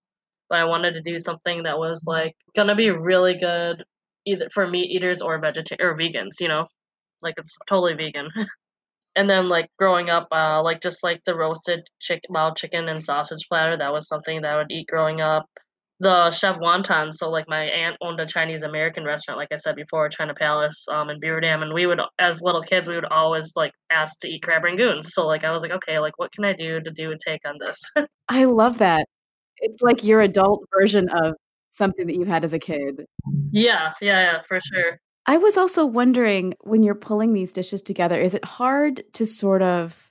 but 0.49 0.59
I 0.59 0.65
wanted 0.65 0.95
to 0.95 1.03
do 1.03 1.17
something 1.19 1.63
that 1.63 1.79
was 1.79 2.05
like 2.05 2.35
gonna 2.57 2.75
be 2.75 2.91
really 2.91 3.39
good 3.39 3.85
either 4.27 4.49
for 4.53 4.67
meat 4.67 4.91
eaters 4.91 5.23
or 5.23 5.39
vegetarian 5.39 5.87
or 5.87 5.97
vegans. 5.97 6.41
You 6.41 6.49
know, 6.49 6.67
like 7.25 7.35
it's 7.37 7.57
totally 7.67 7.95
vegan. 7.95 8.31
and 9.17 9.29
then 9.29 9.49
like 9.49 9.69
growing 9.79 10.11
up, 10.11 10.29
uh, 10.33 10.63
like 10.63 10.81
just 10.81 11.03
like 11.03 11.21
the 11.25 11.35
roasted 11.35 11.81
chicken, 12.01 12.31
wild 12.31 12.57
chicken 12.57 12.89
and 12.89 13.03
sausage 13.03 13.47
platter, 13.49 13.77
that 13.77 13.93
was 13.93 14.09
something 14.09 14.43
that 14.43 14.55
I 14.55 14.57
would 14.59 14.71
eat 14.71 14.87
growing 14.89 15.21
up 15.21 15.47
the 16.01 16.31
chef 16.33 16.59
wonton. 16.59 17.13
So 17.13 17.31
like 17.31 17.49
my 17.49 17.65
aunt 17.65 17.97
owned 18.01 18.21
a 18.21 18.27
Chinese 18.27 18.63
American 18.63 19.05
restaurant, 19.05 19.39
like 19.39 19.53
I 19.53 19.57
said 19.57 19.77
before, 19.77 20.09
China 20.09 20.35
Palace, 20.35 20.87
um, 20.89 21.11
in 21.11 21.21
Beaver 21.21 21.41
Dam, 21.41 21.63
and 21.63 21.73
we 21.73 21.87
would, 21.87 22.01
as 22.19 22.43
little 22.43 22.63
kids, 22.63 22.89
we 22.89 22.95
would 22.95 23.05
always 23.07 23.53
like 23.57 23.73
ask 23.91 24.19
to 24.21 24.29
eat 24.29 24.43
crab 24.43 24.63
rangoons. 24.63 25.05
So 25.07 25.27
like 25.27 25.45
I 25.45 25.53
was 25.53 25.63
like, 25.63 25.71
okay, 25.73 25.99
like 25.99 26.19
what 26.19 26.33
can 26.33 26.45
I 26.45 26.53
do 26.53 26.81
to 26.81 26.91
do 26.91 27.13
a 27.13 27.17
take 27.25 27.41
on 27.47 27.57
this? 27.59 27.81
I 28.29 28.45
love 28.45 28.79
that. 28.79 29.07
It's 29.59 29.81
like 29.81 30.03
your 30.03 30.21
adult 30.21 30.65
version 30.79 31.09
of 31.09 31.35
something 31.71 32.07
that 32.07 32.15
you 32.15 32.25
had 32.25 32.45
as 32.45 32.53
a 32.53 32.59
kid. 32.59 33.07
Yeah, 33.51 33.93
yeah, 34.01 34.33
yeah, 34.33 34.43
for 34.47 34.61
sure. 34.61 34.99
I 35.27 35.39
was 35.39 35.57
also 35.57 35.87
wondering 35.87 36.55
when 36.61 36.83
you're 36.83 36.95
pulling 36.95 37.33
these 37.33 37.53
dishes 37.53 37.81
together, 37.83 38.21
is 38.21 38.35
it 38.35 38.45
hard 38.45 39.03
to 39.15 39.25
sort 39.25 39.63
of 39.63 40.11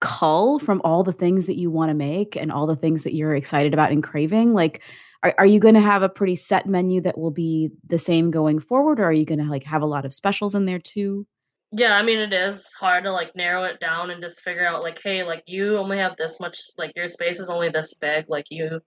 cull 0.00 0.58
from 0.58 0.80
all 0.84 1.02
the 1.02 1.12
things 1.12 1.46
that 1.46 1.56
you 1.56 1.70
want 1.70 1.90
to 1.90 1.94
make 1.94 2.36
and 2.36 2.52
all 2.52 2.66
the 2.66 2.76
things 2.76 3.02
that 3.02 3.14
you're 3.14 3.34
excited 3.34 3.72
about 3.72 3.90
and 3.90 4.02
craving? 4.02 4.52
Like, 4.52 4.82
are, 5.22 5.34
are 5.38 5.46
you 5.46 5.60
going 5.60 5.74
to 5.74 5.80
have 5.80 6.02
a 6.02 6.08
pretty 6.08 6.36
set 6.36 6.66
menu 6.66 7.00
that 7.02 7.18
will 7.18 7.30
be 7.30 7.70
the 7.86 7.98
same 7.98 8.30
going 8.30 8.58
forward 8.58 9.00
or 9.00 9.04
are 9.04 9.12
you 9.12 9.24
going 9.24 9.38
to 9.38 9.50
like 9.50 9.64
have 9.64 9.82
a 9.82 9.86
lot 9.86 10.04
of 10.04 10.14
specials 10.14 10.54
in 10.54 10.64
there 10.64 10.78
too 10.78 11.26
yeah 11.72 11.94
i 11.94 12.02
mean 12.02 12.18
it 12.18 12.32
is 12.32 12.72
hard 12.78 13.04
to 13.04 13.12
like 13.12 13.34
narrow 13.36 13.64
it 13.64 13.80
down 13.80 14.10
and 14.10 14.22
just 14.22 14.40
figure 14.40 14.66
out 14.66 14.82
like 14.82 15.00
hey 15.02 15.22
like 15.22 15.42
you 15.46 15.76
only 15.76 15.98
have 15.98 16.16
this 16.16 16.40
much 16.40 16.58
like 16.78 16.92
your 16.96 17.08
space 17.08 17.38
is 17.38 17.50
only 17.50 17.68
this 17.68 17.94
big 17.94 18.24
like 18.28 18.46
you 18.50 18.80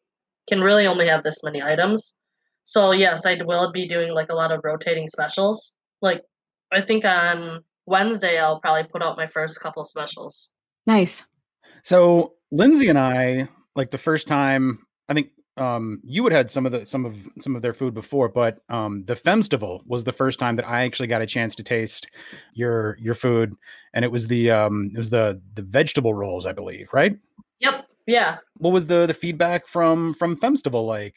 can 0.47 0.61
really 0.61 0.87
only 0.87 1.07
have 1.07 1.23
this 1.23 1.43
many 1.43 1.61
items 1.61 2.17
so 2.63 2.91
yes 2.91 3.25
i 3.25 3.37
will 3.43 3.71
be 3.71 3.87
doing 3.87 4.13
like 4.13 4.29
a 4.29 4.35
lot 4.35 4.51
of 4.51 4.61
rotating 4.63 5.07
specials. 5.07 5.75
Like 6.01 6.21
i 6.71 6.81
think 6.81 7.05
on 7.05 7.63
wednesday 7.85 8.39
i'll 8.39 8.59
probably 8.59 8.83
put 8.83 9.01
out 9.01 9.17
my 9.17 9.27
first 9.27 9.59
couple 9.59 9.83
specials. 9.85 10.51
Nice. 10.85 11.23
So 11.83 12.33
lindsay 12.51 12.89
and 12.89 12.99
i 12.99 13.47
like 13.75 13.91
the 13.91 13.97
first 13.97 14.27
time 14.27 14.85
i 15.09 15.13
think 15.13 15.29
um 15.57 16.01
you 16.03 16.23
had 16.23 16.33
had 16.33 16.49
some 16.49 16.65
of 16.65 16.71
the 16.71 16.85
some 16.85 17.05
of 17.05 17.15
some 17.39 17.55
of 17.55 17.61
their 17.61 17.73
food 17.73 17.93
before 17.93 18.27
but 18.27 18.59
um 18.69 19.03
the 19.05 19.15
femmestival 19.15 19.83
was 19.87 20.03
the 20.03 20.11
first 20.11 20.39
time 20.39 20.55
that 20.55 20.67
i 20.67 20.83
actually 20.83 21.07
got 21.07 21.21
a 21.21 21.25
chance 21.27 21.55
to 21.55 21.63
taste 21.63 22.07
your 22.53 22.97
your 22.99 23.13
food 23.13 23.55
and 23.93 24.03
it 24.05 24.11
was 24.11 24.27
the 24.27 24.49
um 24.49 24.91
it 24.95 24.97
was 24.97 25.09
the 25.09 25.39
the 25.55 25.61
vegetable 25.61 26.13
rolls 26.13 26.45
i 26.45 26.51
believe 26.51 26.89
right? 26.93 27.15
Yep 27.59 27.87
yeah. 28.05 28.37
What 28.59 28.73
was 28.73 28.87
the 28.87 29.05
the 29.05 29.13
feedback 29.13 29.67
from 29.67 30.13
from 30.15 30.35
femmestival 30.37 30.85
like 30.85 31.15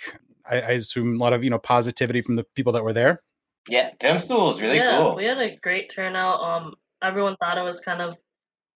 I, 0.51 0.57
I 0.57 0.71
assume 0.73 1.17
a 1.17 1.19
lot 1.19 1.33
of 1.33 1.45
you 1.45 1.51
know 1.51 1.59
positivity 1.59 2.21
from 2.21 2.37
the 2.37 2.45
people 2.55 2.73
that 2.73 2.85
were 2.85 2.93
there 2.93 3.23
yeah 3.69 3.91
femmestival 4.01 4.49
was 4.49 4.61
really 4.61 4.77
yeah, 4.77 4.99
cool 4.99 5.17
we 5.17 5.25
had 5.25 5.39
a 5.39 5.57
great 5.63 5.91
turnout 5.95 6.41
um 6.41 6.75
everyone 7.03 7.37
thought 7.37 7.59
it 7.59 7.63
was 7.63 7.81
kind 7.81 8.01
of 8.01 8.17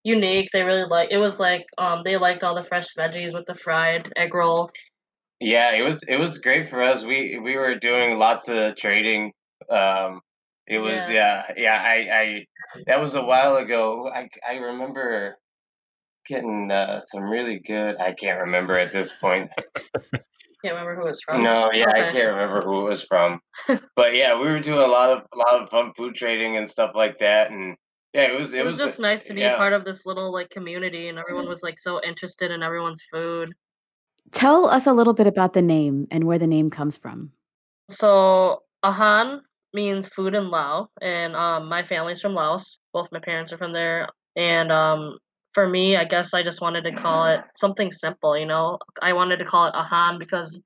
unique 0.02 0.48
they 0.52 0.62
really 0.62 0.88
like 0.88 1.10
it 1.10 1.18
was 1.18 1.38
like 1.38 1.66
um 1.78 2.02
they 2.04 2.16
liked 2.16 2.42
all 2.42 2.54
the 2.54 2.64
fresh 2.64 2.86
veggies 2.98 3.34
with 3.34 3.46
the 3.46 3.54
fried 3.54 4.10
egg 4.16 4.34
roll 4.34 4.70
yeah, 5.40 5.74
it 5.74 5.82
was 5.82 6.02
it 6.06 6.16
was 6.16 6.38
great 6.38 6.68
for 6.68 6.82
us. 6.82 7.02
We 7.02 7.38
we 7.42 7.56
were 7.56 7.74
doing 7.74 8.18
lots 8.18 8.48
of 8.48 8.76
trading. 8.76 9.32
Um, 9.70 10.20
it 10.66 10.78
was 10.78 11.08
yeah 11.08 11.44
yeah, 11.56 11.62
yeah 11.62 11.82
I 11.82 12.20
I 12.20 12.46
that 12.86 13.00
was 13.00 13.14
a 13.14 13.22
while 13.22 13.56
ago. 13.56 14.10
I 14.14 14.28
I 14.46 14.56
remember 14.56 15.38
getting 16.28 16.70
uh, 16.70 17.00
some 17.00 17.22
really 17.22 17.58
good. 17.58 17.96
I 17.98 18.12
can't 18.12 18.40
remember 18.40 18.74
at 18.74 18.92
this 18.92 19.16
point. 19.16 19.50
Can't 20.62 20.74
remember 20.74 20.96
who 20.96 21.06
it 21.06 21.10
was 21.10 21.22
from. 21.22 21.42
No, 21.42 21.70
yeah, 21.72 21.88
okay. 21.88 22.04
I 22.04 22.10
can't 22.10 22.34
remember 22.34 22.60
who 22.62 22.86
it 22.86 22.90
was 22.90 23.02
from. 23.04 23.40
but 23.96 24.14
yeah, 24.14 24.38
we 24.38 24.46
were 24.46 24.60
doing 24.60 24.80
a 24.80 24.86
lot 24.86 25.10
of 25.10 25.22
a 25.32 25.36
lot 25.36 25.62
of 25.62 25.70
fun 25.70 25.92
food 25.96 26.14
trading 26.14 26.56
and 26.56 26.68
stuff 26.68 26.92
like 26.94 27.18
that, 27.18 27.50
and 27.50 27.76
yeah, 28.12 28.22
it 28.22 28.38
was 28.38 28.52
it, 28.52 28.60
it 28.60 28.64
was, 28.64 28.74
was, 28.74 28.90
just 28.90 29.00
nice 29.00 29.24
to 29.26 29.34
be 29.34 29.40
yeah. 29.40 29.56
part 29.56 29.72
of 29.72 29.84
this 29.84 30.04
little 30.04 30.32
like 30.32 30.50
community, 30.50 31.08
and 31.08 31.18
everyone 31.18 31.48
was 31.48 31.62
like 31.62 31.78
so 31.78 32.02
interested 32.02 32.50
in 32.50 32.62
everyone's 32.62 33.02
food. 33.10 33.52
Tell 34.32 34.66
us 34.66 34.86
a 34.86 34.92
little 34.92 35.14
bit 35.14 35.26
about 35.26 35.54
the 35.54 35.62
name 35.62 36.06
and 36.10 36.24
where 36.24 36.38
the 36.38 36.46
name 36.46 36.70
comes 36.70 36.96
from. 36.96 37.32
So, 37.88 38.62
Ahan 38.82 39.40
means 39.72 40.08
food 40.08 40.34
in 40.34 40.50
Lao, 40.50 40.90
and 41.00 41.34
um, 41.34 41.68
my 41.68 41.82
family's 41.82 42.20
from 42.20 42.34
Laos. 42.34 42.78
Both 42.92 43.10
my 43.12 43.20
parents 43.20 43.52
are 43.52 43.58
from 43.58 43.72
there. 43.72 44.08
And 44.36 44.70
um, 44.70 45.18
for 45.52 45.68
me, 45.68 45.96
I 45.96 46.04
guess 46.04 46.32
I 46.32 46.42
just 46.42 46.60
wanted 46.60 46.84
to 46.84 46.92
call 46.92 47.26
it 47.26 47.40
something 47.54 47.90
simple, 47.90 48.38
you 48.38 48.46
know? 48.46 48.78
I 49.02 49.12
wanted 49.14 49.38
to 49.38 49.44
call 49.44 49.66
it 49.66 49.74
Ahan 49.74 50.18
because 50.18 50.62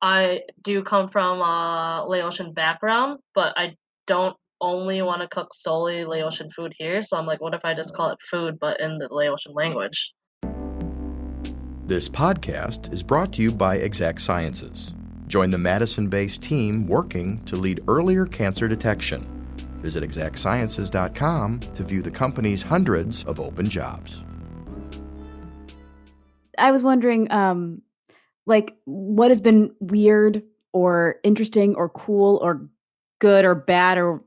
I 0.00 0.42
do 0.62 0.82
come 0.82 1.08
from 1.08 1.40
a 1.40 2.04
Laotian 2.08 2.54
background, 2.54 3.18
but 3.34 3.52
I 3.56 3.76
don't 4.06 4.36
only 4.62 5.02
want 5.02 5.22
to 5.22 5.28
cook 5.28 5.54
solely 5.54 6.04
Laotian 6.04 6.50
food 6.50 6.72
here. 6.78 7.02
So 7.02 7.18
I'm 7.18 7.26
like, 7.26 7.40
what 7.40 7.54
if 7.54 7.64
I 7.64 7.74
just 7.74 7.94
call 7.94 8.10
it 8.10 8.18
food, 8.30 8.58
but 8.58 8.80
in 8.80 8.98
the 8.98 9.08
Laotian 9.10 9.52
language? 9.54 10.12
This 11.86 12.08
podcast 12.08 12.92
is 12.92 13.02
brought 13.02 13.32
to 13.34 13.42
you 13.42 13.52
by 13.52 13.76
Exact 13.76 14.20
Sciences. 14.20 14.94
Join 15.26 15.50
the 15.50 15.58
Madison 15.58 16.08
based 16.08 16.42
team 16.42 16.86
working 16.86 17.44
to 17.44 17.56
lead 17.56 17.80
earlier 17.88 18.26
cancer 18.26 18.68
detection. 18.68 19.39
Visit 19.80 20.04
exactsciences.com 20.04 21.60
to 21.60 21.82
view 21.82 22.02
the 22.02 22.10
company's 22.10 22.62
hundreds 22.62 23.24
of 23.24 23.40
open 23.40 23.68
jobs. 23.68 24.22
I 26.58 26.70
was 26.70 26.82
wondering, 26.82 27.30
um, 27.32 27.82
like, 28.46 28.76
what 28.84 29.30
has 29.30 29.40
been 29.40 29.74
weird 29.80 30.42
or 30.72 31.16
interesting 31.24 31.74
or 31.74 31.88
cool 31.88 32.38
or 32.42 32.68
good 33.18 33.44
or 33.44 33.54
bad 33.54 33.98
or 33.98 34.22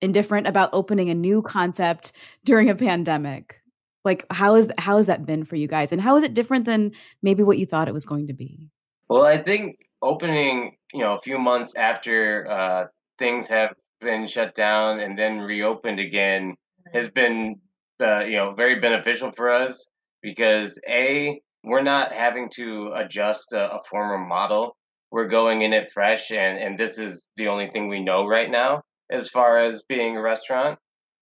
indifferent 0.00 0.46
about 0.46 0.70
opening 0.72 1.10
a 1.10 1.14
new 1.14 1.42
concept 1.42 2.12
during 2.44 2.70
a 2.70 2.74
pandemic? 2.74 3.60
like 4.04 4.26
how 4.30 4.54
is 4.54 4.70
how 4.78 4.96
has 4.96 5.06
that 5.06 5.24
been 5.24 5.44
for 5.44 5.56
you 5.56 5.66
guys 5.66 5.92
and 5.92 6.00
how 6.00 6.16
is 6.16 6.22
it 6.22 6.34
different 6.34 6.64
than 6.64 6.92
maybe 7.22 7.42
what 7.42 7.58
you 7.58 7.66
thought 7.66 7.88
it 7.88 7.94
was 7.94 8.04
going 8.04 8.26
to 8.26 8.32
be 8.32 8.68
well 9.08 9.24
i 9.24 9.40
think 9.40 9.88
opening 10.02 10.76
you 10.92 11.00
know 11.00 11.16
a 11.16 11.20
few 11.20 11.38
months 11.38 11.74
after 11.74 12.48
uh, 12.50 12.86
things 13.18 13.48
have 13.48 13.74
been 14.04 14.26
shut 14.26 14.54
down 14.54 15.00
and 15.00 15.18
then 15.18 15.40
reopened 15.40 15.98
again 15.98 16.54
has 16.92 17.10
been 17.10 17.56
uh, 18.00 18.24
you 18.24 18.36
know 18.36 18.52
very 18.54 18.80
beneficial 18.80 19.32
for 19.32 19.50
us 19.50 19.88
because 20.22 20.78
a 20.88 21.40
we're 21.64 21.82
not 21.82 22.12
having 22.12 22.50
to 22.50 22.92
adjust 22.94 23.52
a, 23.52 23.76
a 23.76 23.80
former 23.90 24.18
model. 24.18 24.76
We're 25.10 25.28
going 25.28 25.62
in 25.62 25.72
it 25.72 25.90
fresh 25.92 26.30
and 26.30 26.58
and 26.58 26.78
this 26.78 26.98
is 26.98 27.28
the 27.36 27.48
only 27.48 27.70
thing 27.70 27.88
we 27.88 28.02
know 28.02 28.26
right 28.26 28.50
now 28.50 28.82
as 29.10 29.28
far 29.28 29.58
as 29.58 29.82
being 29.88 30.16
a 30.16 30.22
restaurant. 30.22 30.78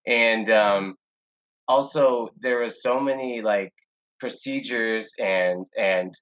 And 0.07 0.51
um, 0.51 0.95
also 1.69 2.31
there 2.39 2.59
was 2.59 2.83
so 2.83 3.01
many 3.01 3.43
like 3.43 3.73
procedures 4.21 5.11
and 5.19 5.67
and 5.77 6.13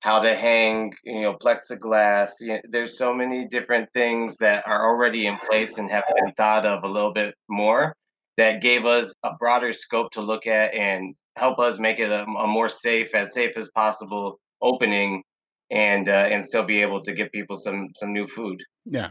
how 0.00 0.20
to 0.20 0.34
hang 0.34 0.92
you 1.04 1.22
know 1.22 1.34
plexiglass 1.34 2.30
you 2.40 2.48
know, 2.48 2.60
there's 2.70 2.96
so 2.96 3.12
many 3.12 3.46
different 3.46 3.88
things 3.94 4.36
that 4.36 4.62
are 4.66 4.88
already 4.88 5.26
in 5.26 5.36
place 5.38 5.78
and 5.78 5.90
have 5.90 6.04
been 6.16 6.32
thought 6.34 6.64
of 6.64 6.84
a 6.84 6.88
little 6.88 7.12
bit 7.12 7.34
more 7.48 7.94
that 8.36 8.62
gave 8.62 8.84
us 8.84 9.12
a 9.24 9.30
broader 9.34 9.72
scope 9.72 10.10
to 10.12 10.20
look 10.20 10.46
at 10.46 10.72
and 10.74 11.14
help 11.36 11.58
us 11.58 11.78
make 11.78 11.98
it 11.98 12.10
a, 12.10 12.22
a 12.24 12.46
more 12.46 12.68
safe 12.68 13.14
as 13.14 13.32
safe 13.32 13.56
as 13.56 13.68
possible 13.74 14.38
opening 14.62 15.22
and 15.70 16.08
uh, 16.08 16.12
and 16.30 16.44
still 16.44 16.64
be 16.64 16.80
able 16.80 17.02
to 17.02 17.12
give 17.12 17.30
people 17.32 17.56
some 17.56 17.88
some 17.96 18.12
new 18.12 18.26
food 18.26 18.62
yeah 18.84 19.10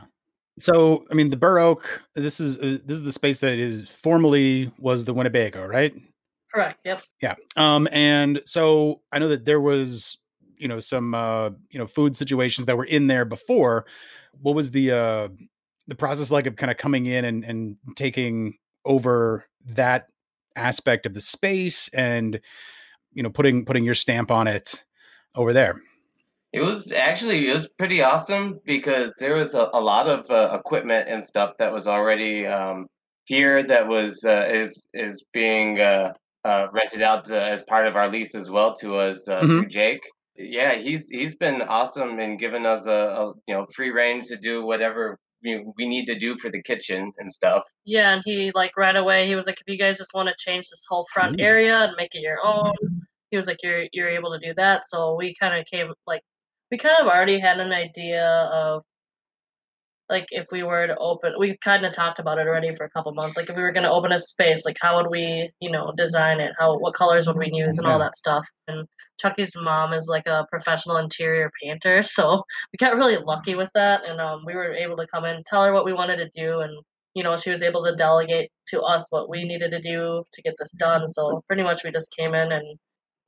so, 0.59 1.05
I 1.11 1.13
mean, 1.13 1.29
the 1.29 1.37
Bur 1.37 1.59
Oak. 1.59 2.01
This 2.15 2.39
is 2.39 2.57
uh, 2.57 2.79
this 2.83 2.97
is 2.97 3.03
the 3.03 3.11
space 3.11 3.39
that 3.39 3.59
is 3.59 3.87
formerly 3.87 4.71
was 4.79 5.05
the 5.05 5.13
Winnebago, 5.13 5.65
right? 5.65 5.93
Correct. 6.53 6.79
Yep. 6.85 7.03
Yeah. 7.21 7.35
Um, 7.55 7.87
and 7.91 8.41
so 8.45 9.01
I 9.11 9.19
know 9.19 9.27
that 9.27 9.45
there 9.45 9.61
was, 9.61 10.17
you 10.57 10.67
know, 10.67 10.79
some 10.79 11.13
uh, 11.13 11.49
you 11.69 11.79
know, 11.79 11.87
food 11.87 12.15
situations 12.15 12.65
that 12.65 12.77
were 12.77 12.85
in 12.85 13.07
there 13.07 13.25
before. 13.25 13.85
What 14.41 14.55
was 14.55 14.71
the 14.71 14.91
uh 14.91 15.27
the 15.87 15.95
process 15.95 16.31
like 16.31 16.45
of 16.45 16.55
kind 16.55 16.71
of 16.71 16.77
coming 16.77 17.05
in 17.05 17.25
and 17.25 17.43
and 17.43 17.77
taking 17.95 18.57
over 18.85 19.45
that 19.65 20.07
aspect 20.55 21.05
of 21.05 21.13
the 21.13 21.21
space 21.21 21.89
and 21.93 22.39
you 23.13 23.23
know 23.23 23.29
putting 23.29 23.65
putting 23.65 23.83
your 23.83 23.95
stamp 23.95 24.31
on 24.31 24.47
it 24.47 24.83
over 25.35 25.53
there 25.53 25.79
it 26.53 26.61
was 26.61 26.91
actually 26.91 27.49
it 27.49 27.53
was 27.53 27.67
pretty 27.77 28.01
awesome 28.01 28.59
because 28.65 29.13
there 29.19 29.35
was 29.35 29.53
a, 29.53 29.69
a 29.73 29.79
lot 29.79 30.07
of 30.07 30.29
uh, 30.31 30.55
equipment 30.57 31.07
and 31.07 31.23
stuff 31.23 31.53
that 31.59 31.71
was 31.71 31.87
already 31.87 32.45
um, 32.45 32.87
here 33.25 33.63
that 33.63 33.87
was 33.87 34.23
uh, 34.25 34.47
is 34.49 34.85
is 34.93 35.23
being 35.33 35.79
uh, 35.79 36.13
uh 36.45 36.67
rented 36.71 37.01
out 37.01 37.25
to, 37.25 37.39
as 37.39 37.61
part 37.63 37.85
of 37.85 37.95
our 37.95 38.07
lease 38.07 38.33
as 38.33 38.49
well 38.49 38.73
to 38.75 38.95
us 38.95 39.27
uh, 39.27 39.39
mm-hmm. 39.39 39.59
through 39.59 39.67
Jake. 39.67 40.01
Yeah, 40.37 40.75
he's 40.75 41.09
he's 41.09 41.35
been 41.35 41.61
awesome 41.63 42.19
and 42.19 42.39
given 42.39 42.65
us 42.65 42.85
a, 42.85 42.91
a 42.91 43.33
you 43.47 43.55
know 43.55 43.65
free 43.75 43.91
range 43.91 44.27
to 44.27 44.37
do 44.37 44.65
whatever 44.65 45.17
we, 45.43 45.65
we 45.77 45.87
need 45.87 46.05
to 46.05 46.17
do 46.17 46.37
for 46.37 46.49
the 46.49 46.61
kitchen 46.61 47.11
and 47.17 47.31
stuff. 47.31 47.63
Yeah, 47.85 48.13
and 48.13 48.21
he 48.25 48.51
like 48.53 48.77
right 48.77 48.95
away 48.95 49.27
he 49.27 49.35
was 49.35 49.45
like, 49.45 49.59
if 49.59 49.67
you 49.67 49.77
guys 49.77 49.97
just 49.97 50.13
want 50.13 50.29
to 50.29 50.35
change 50.37 50.67
this 50.69 50.85
whole 50.87 51.07
front 51.13 51.39
area 51.39 51.75
and 51.75 51.93
make 51.97 52.15
it 52.15 52.21
your 52.21 52.37
own, 52.43 52.73
he 53.31 53.37
was 53.37 53.47
like, 53.47 53.57
you're 53.63 53.85
you're 53.91 54.09
able 54.09 54.31
to 54.31 54.45
do 54.45 54.53
that. 54.55 54.87
So 54.87 55.15
we 55.15 55.35
kind 55.39 55.59
of 55.59 55.65
came 55.65 55.91
like 56.05 56.21
we 56.71 56.77
kind 56.77 56.95
of 56.99 57.07
already 57.07 57.39
had 57.39 57.59
an 57.59 57.71
idea 57.71 58.25
of 58.25 58.83
like 60.09 60.25
if 60.29 60.45
we 60.51 60.63
were 60.63 60.87
to 60.87 60.97
open 60.97 61.33
we've 61.37 61.59
kind 61.63 61.85
of 61.85 61.93
talked 61.93 62.19
about 62.19 62.37
it 62.37 62.47
already 62.47 62.73
for 62.73 62.85
a 62.85 62.89
couple 62.89 63.13
months 63.13 63.35
like 63.37 63.49
if 63.49 63.55
we 63.55 63.61
were 63.61 63.71
going 63.71 63.83
to 63.83 63.91
open 63.91 64.11
a 64.11 64.19
space 64.19 64.65
like 64.65 64.77
how 64.81 64.97
would 64.97 65.09
we 65.09 65.49
you 65.59 65.71
know 65.71 65.91
design 65.97 66.39
it? 66.39 66.53
How 66.57 66.77
what 66.77 66.93
colors 66.93 67.27
would 67.27 67.37
we 67.37 67.49
use 67.51 67.77
and 67.77 67.87
all 67.87 67.99
that 67.99 68.15
stuff? 68.15 68.45
And 68.67 68.87
chuckie's 69.19 69.53
mom 69.55 69.93
is 69.93 70.07
like 70.07 70.27
a 70.27 70.45
professional 70.49 70.97
interior 70.97 71.51
painter 71.61 72.01
so 72.03 72.43
we 72.71 72.77
got 72.77 72.95
really 72.95 73.17
lucky 73.17 73.55
with 73.55 73.69
that 73.73 74.01
and 74.07 74.21
um, 74.21 74.43
we 74.45 74.55
were 74.55 74.73
able 74.73 74.97
to 74.97 75.07
come 75.07 75.25
in 75.25 75.43
tell 75.45 75.63
her 75.63 75.73
what 75.73 75.85
we 75.85 75.93
wanted 75.93 76.17
to 76.17 76.29
do 76.35 76.59
and 76.61 76.71
you 77.13 77.23
know 77.23 77.35
she 77.35 77.49
was 77.49 77.63
able 77.63 77.83
to 77.83 77.95
delegate 77.95 78.51
to 78.67 78.81
us 78.81 79.07
what 79.09 79.29
we 79.29 79.43
needed 79.43 79.71
to 79.71 79.81
do 79.81 80.23
to 80.33 80.41
get 80.43 80.53
this 80.59 80.71
done 80.73 81.07
so 81.07 81.41
pretty 81.47 81.63
much 81.63 81.83
we 81.83 81.91
just 81.91 82.15
came 82.15 82.35
in 82.35 82.51
and 82.51 82.77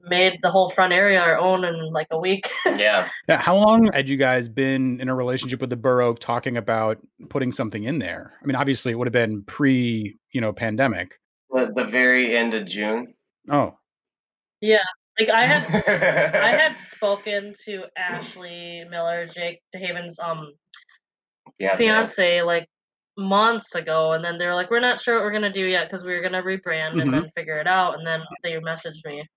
made 0.02 0.40
the 0.42 0.52
whole 0.52 0.70
front 0.70 0.94
area 0.94 1.20
our 1.20 1.38
own 1.38 1.64
in 1.66 1.92
like 1.92 2.08
a 2.12 2.20
week. 2.20 2.50
yeah. 2.66 3.10
Yeah. 3.28 3.38
How 3.38 3.56
long 3.56 3.92
had 3.92 4.08
you 4.08 4.18
guys 4.18 4.48
been 4.48 5.00
in 5.00 5.10
a 5.10 5.16
relationship 5.16 5.62
with 5.62 5.70
the 5.70 5.76
Bur 5.76 6.02
Oak 6.02 6.20
talking 6.20 6.58
about 6.58 6.98
putting 7.30 7.52
something 7.52 7.84
in 7.84 8.00
there? 8.00 8.34
I 8.42 8.46
mean, 8.46 8.56
obviously 8.56 8.92
it 8.92 8.96
would 8.96 9.08
have 9.08 9.14
been 9.14 9.44
pre, 9.44 10.18
you 10.32 10.42
know, 10.42 10.54
pandemic. 10.54 11.20
The, 11.52 11.72
the 11.76 11.86
very 11.86 12.38
end 12.38 12.54
of 12.54 12.66
June. 12.68 13.14
Oh. 13.50 13.76
Yeah. 14.62 14.84
Like 15.20 15.30
I 15.30 15.46
had 15.46 15.64
I 16.36 16.50
had 16.58 16.78
spoken 16.78 17.54
to 17.66 17.84
Ashley 17.98 18.86
Miller, 18.90 19.28
Jake 19.28 19.60
DeHaven's 19.76 20.18
um 20.20 20.54
yeah, 21.58 21.76
fiance 21.76 22.42
like 22.42 22.70
months 23.18 23.76
ago 23.76 24.14
and 24.14 24.24
then 24.24 24.38
they 24.38 24.46
were 24.46 24.56
like 24.56 24.72
we're 24.72 24.80
not 24.80 24.98
sure 24.98 25.16
what 25.16 25.24
we're 25.24 25.32
going 25.32 25.42
to 25.42 25.52
do 25.52 25.66
yet 25.66 25.90
because 25.90 26.06
we 26.06 26.14
were 26.14 26.22
going 26.22 26.32
to 26.32 26.42
rebrand 26.42 26.92
mm-hmm. 26.92 27.00
and 27.02 27.14
then 27.14 27.30
figure 27.36 27.60
it 27.60 27.68
out 27.68 27.98
and 27.98 28.08
then 28.08 28.22
they 28.44 28.54
messaged 28.54 29.04
me 29.04 29.28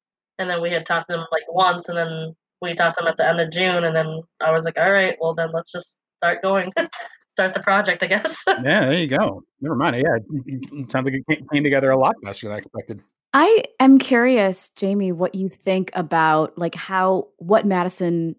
and 0.43 0.51
then 0.51 0.61
we 0.61 0.71
had 0.71 0.85
talked 0.85 1.09
to 1.09 1.17
them 1.17 1.27
like 1.33 1.45
once, 1.49 1.89
and 1.89 1.97
then 1.97 2.35
we 2.61 2.75
talked 2.75 2.99
to 2.99 3.05
them 3.05 3.09
at 3.09 3.17
the 3.17 3.27
end 3.27 3.41
of 3.41 3.51
June, 3.51 3.85
and 3.85 3.97
then 3.97 4.21
I 4.41 4.51
was 4.51 4.65
like, 4.65 4.79
all 4.79 4.93
right, 4.93 5.17
well 5.21 5.35
then 5.35 5.51
let's 5.53 5.73
just 5.73 5.97
start 6.19 6.43
going, 6.43 6.71
start 7.31 7.55
the 7.55 7.61
project, 7.61 8.03
I 8.03 8.07
guess. 8.07 8.43
yeah, 8.47 8.87
there 8.87 8.99
you 8.99 9.07
go. 9.07 9.43
Never 9.61 9.77
mind. 9.77 9.97
Yeah, 9.97 10.19
it 10.47 10.91
sounds 10.91 11.07
like 11.07 11.23
it 11.27 11.51
came 11.53 11.65
together 11.65 11.91
a 11.91 11.99
lot 11.99 12.15
faster 12.23 12.47
than 12.47 12.55
I 12.55 12.59
expected. 12.59 13.01
I 13.35 13.65
am 13.81 13.99
curious, 13.99 14.71
Jamie, 14.77 15.13
what 15.13 15.35
you 15.35 15.49
think 15.49 15.91
about 15.95 16.57
like 16.59 16.75
how 16.75 17.29
what 17.39 17.67
Madison 17.67 18.37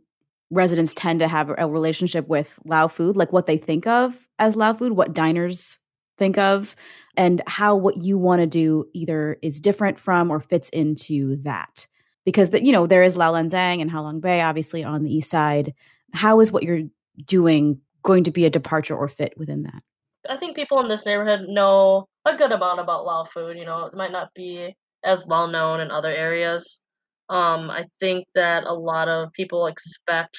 residents 0.51 0.93
tend 0.93 1.19
to 1.19 1.27
have 1.27 1.51
a 1.57 1.67
relationship 1.67 2.27
with 2.27 2.59
Lao 2.63 2.87
food, 2.87 3.17
like 3.17 3.33
what 3.33 3.47
they 3.47 3.57
think 3.57 3.87
of 3.87 4.27
as 4.37 4.55
Lao 4.55 4.73
food, 4.73 4.91
what 4.91 5.13
diners 5.13 5.79
think 6.17 6.37
of 6.37 6.75
and 7.17 7.41
how 7.47 7.75
what 7.75 7.97
you 7.97 8.17
want 8.17 8.41
to 8.41 8.47
do 8.47 8.85
either 8.93 9.37
is 9.41 9.59
different 9.59 9.99
from 9.99 10.29
or 10.29 10.39
fits 10.39 10.69
into 10.69 11.37
that 11.37 11.87
because 12.25 12.51
the, 12.51 12.63
you 12.63 12.71
know 12.71 12.87
there 12.87 13.03
is 13.03 13.17
Lao 13.17 13.33
Laan-Xang 13.33 13.81
and 13.81 13.91
Halong 13.91 14.21
Bay 14.21 14.41
obviously 14.41 14.83
on 14.83 15.03
the 15.03 15.13
east 15.13 15.29
side. 15.29 15.73
How 16.13 16.39
is 16.39 16.51
what 16.51 16.63
you're 16.63 16.83
doing 17.25 17.79
going 18.03 18.23
to 18.25 18.31
be 18.31 18.45
a 18.45 18.49
departure 18.49 18.95
or 18.95 19.07
fit 19.07 19.33
within 19.37 19.63
that? 19.63 19.83
I 20.29 20.37
think 20.37 20.55
people 20.55 20.79
in 20.79 20.87
this 20.87 21.05
neighborhood 21.05 21.47
know 21.47 22.07
a 22.25 22.35
good 22.35 22.51
amount 22.51 22.79
about 22.79 23.05
Lao 23.05 23.25
food 23.25 23.57
you 23.57 23.65
know 23.65 23.85
it 23.85 23.93
might 23.93 24.11
not 24.11 24.33
be 24.33 24.75
as 25.03 25.25
well 25.25 25.47
known 25.47 25.79
in 25.79 25.91
other 25.91 26.11
areas. 26.11 26.81
Um, 27.29 27.69
I 27.69 27.85
think 27.99 28.25
that 28.35 28.63
a 28.63 28.73
lot 28.73 29.07
of 29.07 29.31
people 29.33 29.65
expect 29.67 30.37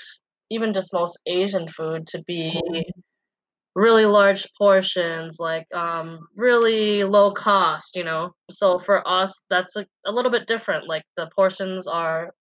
even 0.51 0.73
just 0.75 0.93
most 0.93 1.19
Asian 1.27 1.69
food 1.69 2.07
to 2.09 2.23
be 2.23 2.61
really 3.75 4.07
large 4.07 4.47
portions, 4.57 5.39
like 5.41 5.67
um, 5.75 6.27
really 6.37 7.05
low 7.05 7.33
cost, 7.33 7.97
you 7.97 8.05
know. 8.05 8.33
So 8.51 8.79
for 8.79 9.07
us, 9.07 9.45
that's 9.51 9.75
a, 9.77 9.87
a 10.07 10.13
little 10.13 10.31
bit 10.31 10.47
different. 10.47 10.89
Like 10.89 11.05
the 11.17 11.29
portions 11.35 11.87
are 11.87 12.33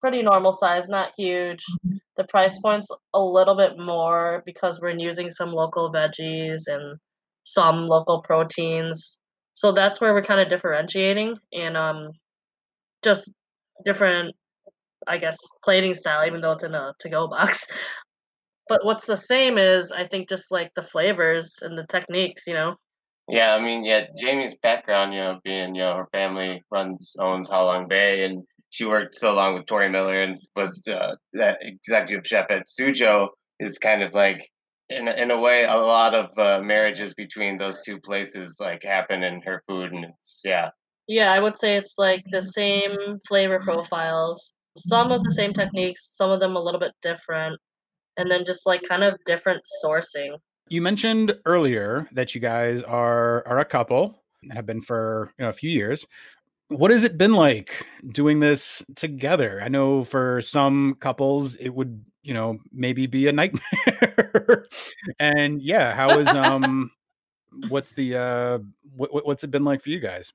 pretty 0.00 0.22
normal 0.22 0.52
size, 0.52 0.88
not 0.88 1.12
huge. 1.16 1.62
Mm-hmm. 1.86 1.96
The 2.16 2.24
price 2.24 2.58
point's 2.60 2.88
a 3.14 3.20
little 3.20 3.56
bit 3.56 3.78
more 3.78 4.42
because 4.44 4.80
we're 4.80 4.98
using 4.98 5.30
some 5.30 5.52
local 5.52 5.92
veggies 5.92 6.62
and 6.66 6.98
some 7.44 7.86
local 7.86 8.20
proteins. 8.22 9.20
So 9.54 9.72
that's 9.72 10.00
where 10.00 10.12
we're 10.12 10.24
kind 10.24 10.40
of 10.40 10.48
differentiating 10.48 11.36
and 11.52 11.76
um, 11.76 12.10
just 13.04 13.32
different, 13.84 14.34
I 15.06 15.18
guess, 15.18 15.36
plating 15.62 15.94
style, 15.94 16.26
even 16.26 16.40
though 16.40 16.52
it's 16.52 16.64
in 16.64 16.74
a 16.74 16.92
to 17.00 17.08
go 17.08 17.28
box. 17.28 17.66
But 18.72 18.86
what's 18.86 19.04
the 19.04 19.18
same 19.18 19.58
is 19.58 19.92
I 19.92 20.06
think 20.06 20.30
just 20.30 20.50
like 20.50 20.72
the 20.74 20.82
flavors 20.82 21.58
and 21.60 21.76
the 21.76 21.86
techniques, 21.90 22.46
you 22.46 22.54
know. 22.54 22.76
Yeah, 23.28 23.54
I 23.54 23.60
mean, 23.60 23.84
yeah, 23.84 24.06
Jamie's 24.18 24.54
background, 24.62 25.12
you 25.12 25.20
know, 25.20 25.40
being 25.44 25.74
you 25.74 25.82
know 25.82 25.94
her 25.94 26.08
family 26.10 26.62
runs 26.70 27.14
owns 27.20 27.50
Halong 27.50 27.86
Bay, 27.86 28.24
and 28.24 28.42
she 28.70 28.86
worked 28.86 29.14
so 29.14 29.34
long 29.34 29.56
with 29.56 29.66
Tory 29.66 29.90
Miller 29.90 30.22
and 30.22 30.34
was 30.56 30.88
uh, 30.88 31.16
that 31.34 31.58
executive 31.60 32.26
chef 32.26 32.46
at 32.48 32.66
Sujo 32.66 33.28
is 33.60 33.76
kind 33.76 34.02
of 34.02 34.14
like 34.14 34.40
in 34.88 35.06
in 35.06 35.30
a 35.30 35.38
way 35.38 35.64
a 35.64 35.76
lot 35.76 36.14
of 36.14 36.30
uh, 36.38 36.62
marriages 36.62 37.12
between 37.12 37.58
those 37.58 37.82
two 37.82 38.00
places 38.00 38.56
like 38.58 38.82
happen 38.82 39.22
in 39.22 39.42
her 39.42 39.62
food, 39.68 39.92
and 39.92 40.06
it's 40.06 40.40
yeah. 40.46 40.70
Yeah, 41.08 41.30
I 41.30 41.40
would 41.40 41.58
say 41.58 41.76
it's 41.76 41.96
like 41.98 42.24
the 42.30 42.40
same 42.40 43.20
flavor 43.28 43.60
profiles, 43.60 44.54
some 44.78 45.12
of 45.12 45.22
the 45.24 45.32
same 45.32 45.52
techniques, 45.52 46.16
some 46.16 46.30
of 46.30 46.40
them 46.40 46.56
a 46.56 46.62
little 46.62 46.80
bit 46.80 46.92
different 47.02 47.60
and 48.16 48.30
then 48.30 48.44
just 48.44 48.66
like 48.66 48.82
kind 48.88 49.02
of 49.02 49.18
different 49.26 49.62
sourcing. 49.84 50.36
You 50.68 50.82
mentioned 50.82 51.38
earlier 51.44 52.08
that 52.12 52.34
you 52.34 52.40
guys 52.40 52.82
are 52.82 53.46
are 53.46 53.58
a 53.58 53.64
couple 53.64 54.22
and 54.42 54.52
have 54.52 54.66
been 54.66 54.82
for 54.82 55.32
you 55.38 55.44
know, 55.44 55.48
a 55.48 55.52
few 55.52 55.70
years. 55.70 56.06
What 56.68 56.90
has 56.90 57.04
it 57.04 57.18
been 57.18 57.34
like 57.34 57.84
doing 58.12 58.40
this 58.40 58.82
together? 58.96 59.60
I 59.62 59.68
know 59.68 60.04
for 60.04 60.40
some 60.40 60.96
couples 61.00 61.56
it 61.56 61.68
would, 61.68 62.04
you 62.22 62.32
know, 62.32 62.58
maybe 62.72 63.06
be 63.06 63.28
a 63.28 63.32
nightmare. 63.32 64.66
and 65.18 65.60
yeah, 65.60 65.94
how 65.94 66.18
is 66.18 66.28
um 66.28 66.90
what's 67.68 67.92
the 67.92 68.16
uh 68.16 68.58
what, 68.96 69.26
what's 69.26 69.44
it 69.44 69.50
been 69.50 69.64
like 69.64 69.82
for 69.82 69.90
you 69.90 70.00
guys? 70.00 70.32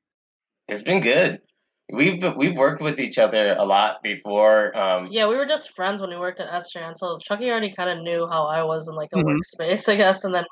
It's 0.68 0.84
been 0.84 1.02
good. 1.02 1.42
We've 1.92 2.22
we've 2.36 2.58
worked 2.58 2.82
with 2.82 3.00
each 3.00 3.18
other 3.18 3.56
a 3.58 3.64
lot 3.64 4.04
before. 4.04 4.76
Um, 4.78 5.08
yeah, 5.10 5.28
we 5.28 5.38
were 5.38 5.46
just 5.46 5.72
friends 5.72 6.02
when 6.02 6.10
we 6.10 6.18
worked 6.18 6.42
at 6.42 6.50
Estrellón, 6.50 6.98
so 6.98 7.18
Chuckie 7.20 7.50
already 7.50 7.74
kind 7.74 7.90
of 7.90 8.04
knew 8.04 8.28
how 8.28 8.46
I 8.46 8.64
was 8.64 8.90
in 8.90 8.96
like 8.96 9.10
a 9.14 9.18
mm-hmm. 9.18 9.30
workspace, 9.30 9.88
I 9.88 9.96
guess. 9.96 10.26
And 10.26 10.34
then 10.34 10.44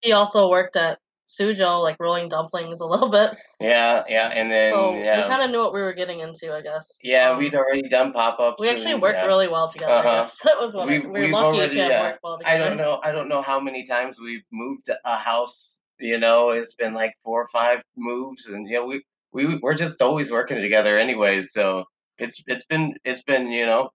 he 0.00 0.10
also 0.12 0.50
worked 0.50 0.74
at 0.74 0.98
Sujo, 1.30 1.80
like 1.80 1.96
rolling 2.00 2.28
dumplings 2.28 2.80
a 2.80 2.86
little 2.86 3.08
bit. 3.08 3.38
Yeah, 3.60 4.02
yeah, 4.08 4.28
and 4.28 4.50
then 4.50 4.72
so 4.72 4.94
yeah. 4.94 5.22
we 5.22 5.28
kind 5.28 5.42
of 5.42 5.50
knew 5.50 5.60
what 5.60 5.72
we 5.72 5.80
were 5.80 5.92
getting 5.92 6.20
into, 6.20 6.52
I 6.52 6.60
guess. 6.60 6.98
Yeah, 7.02 7.30
um, 7.30 7.38
we'd 7.38 7.54
already 7.54 7.88
done 7.88 8.12
pop 8.12 8.40
ups. 8.40 8.60
We 8.60 8.68
actually 8.68 8.96
worked 8.96 9.18
yeah. 9.18 9.26
really 9.26 9.46
well 9.46 9.70
together. 9.70 9.92
Uh-huh. 9.92 10.28
That 10.44 10.58
was 10.58 10.74
what 10.74 10.88
we, 10.88 10.98
we 10.98 11.20
were 11.20 11.28
lucky 11.28 11.58
already, 11.58 11.76
to 11.76 11.86
yeah. 11.86 12.02
work 12.02 12.18
well 12.24 12.38
together. 12.38 12.54
I 12.54 12.58
don't 12.58 12.76
know. 12.76 13.00
I 13.04 13.12
don't 13.12 13.28
know 13.28 13.42
how 13.42 13.60
many 13.60 13.86
times 13.86 14.18
we've 14.18 14.42
moved 14.50 14.86
to 14.86 14.98
a 15.04 15.16
house. 15.16 15.78
You 16.00 16.18
know, 16.18 16.50
it's 16.50 16.74
been 16.74 16.94
like 16.94 17.14
four 17.22 17.42
or 17.42 17.48
five 17.48 17.82
moves, 17.96 18.46
and 18.46 18.68
yeah, 18.68 18.82
we 18.82 19.04
we 19.32 19.58
we're 19.62 19.74
just 19.74 20.00
always 20.02 20.30
working 20.30 20.60
together 20.60 20.98
anyways 20.98 21.52
so 21.52 21.84
it's 22.18 22.42
it's 22.46 22.64
been 22.66 22.94
it's 23.04 23.22
been 23.22 23.50
you 23.50 23.66
know 23.66 23.90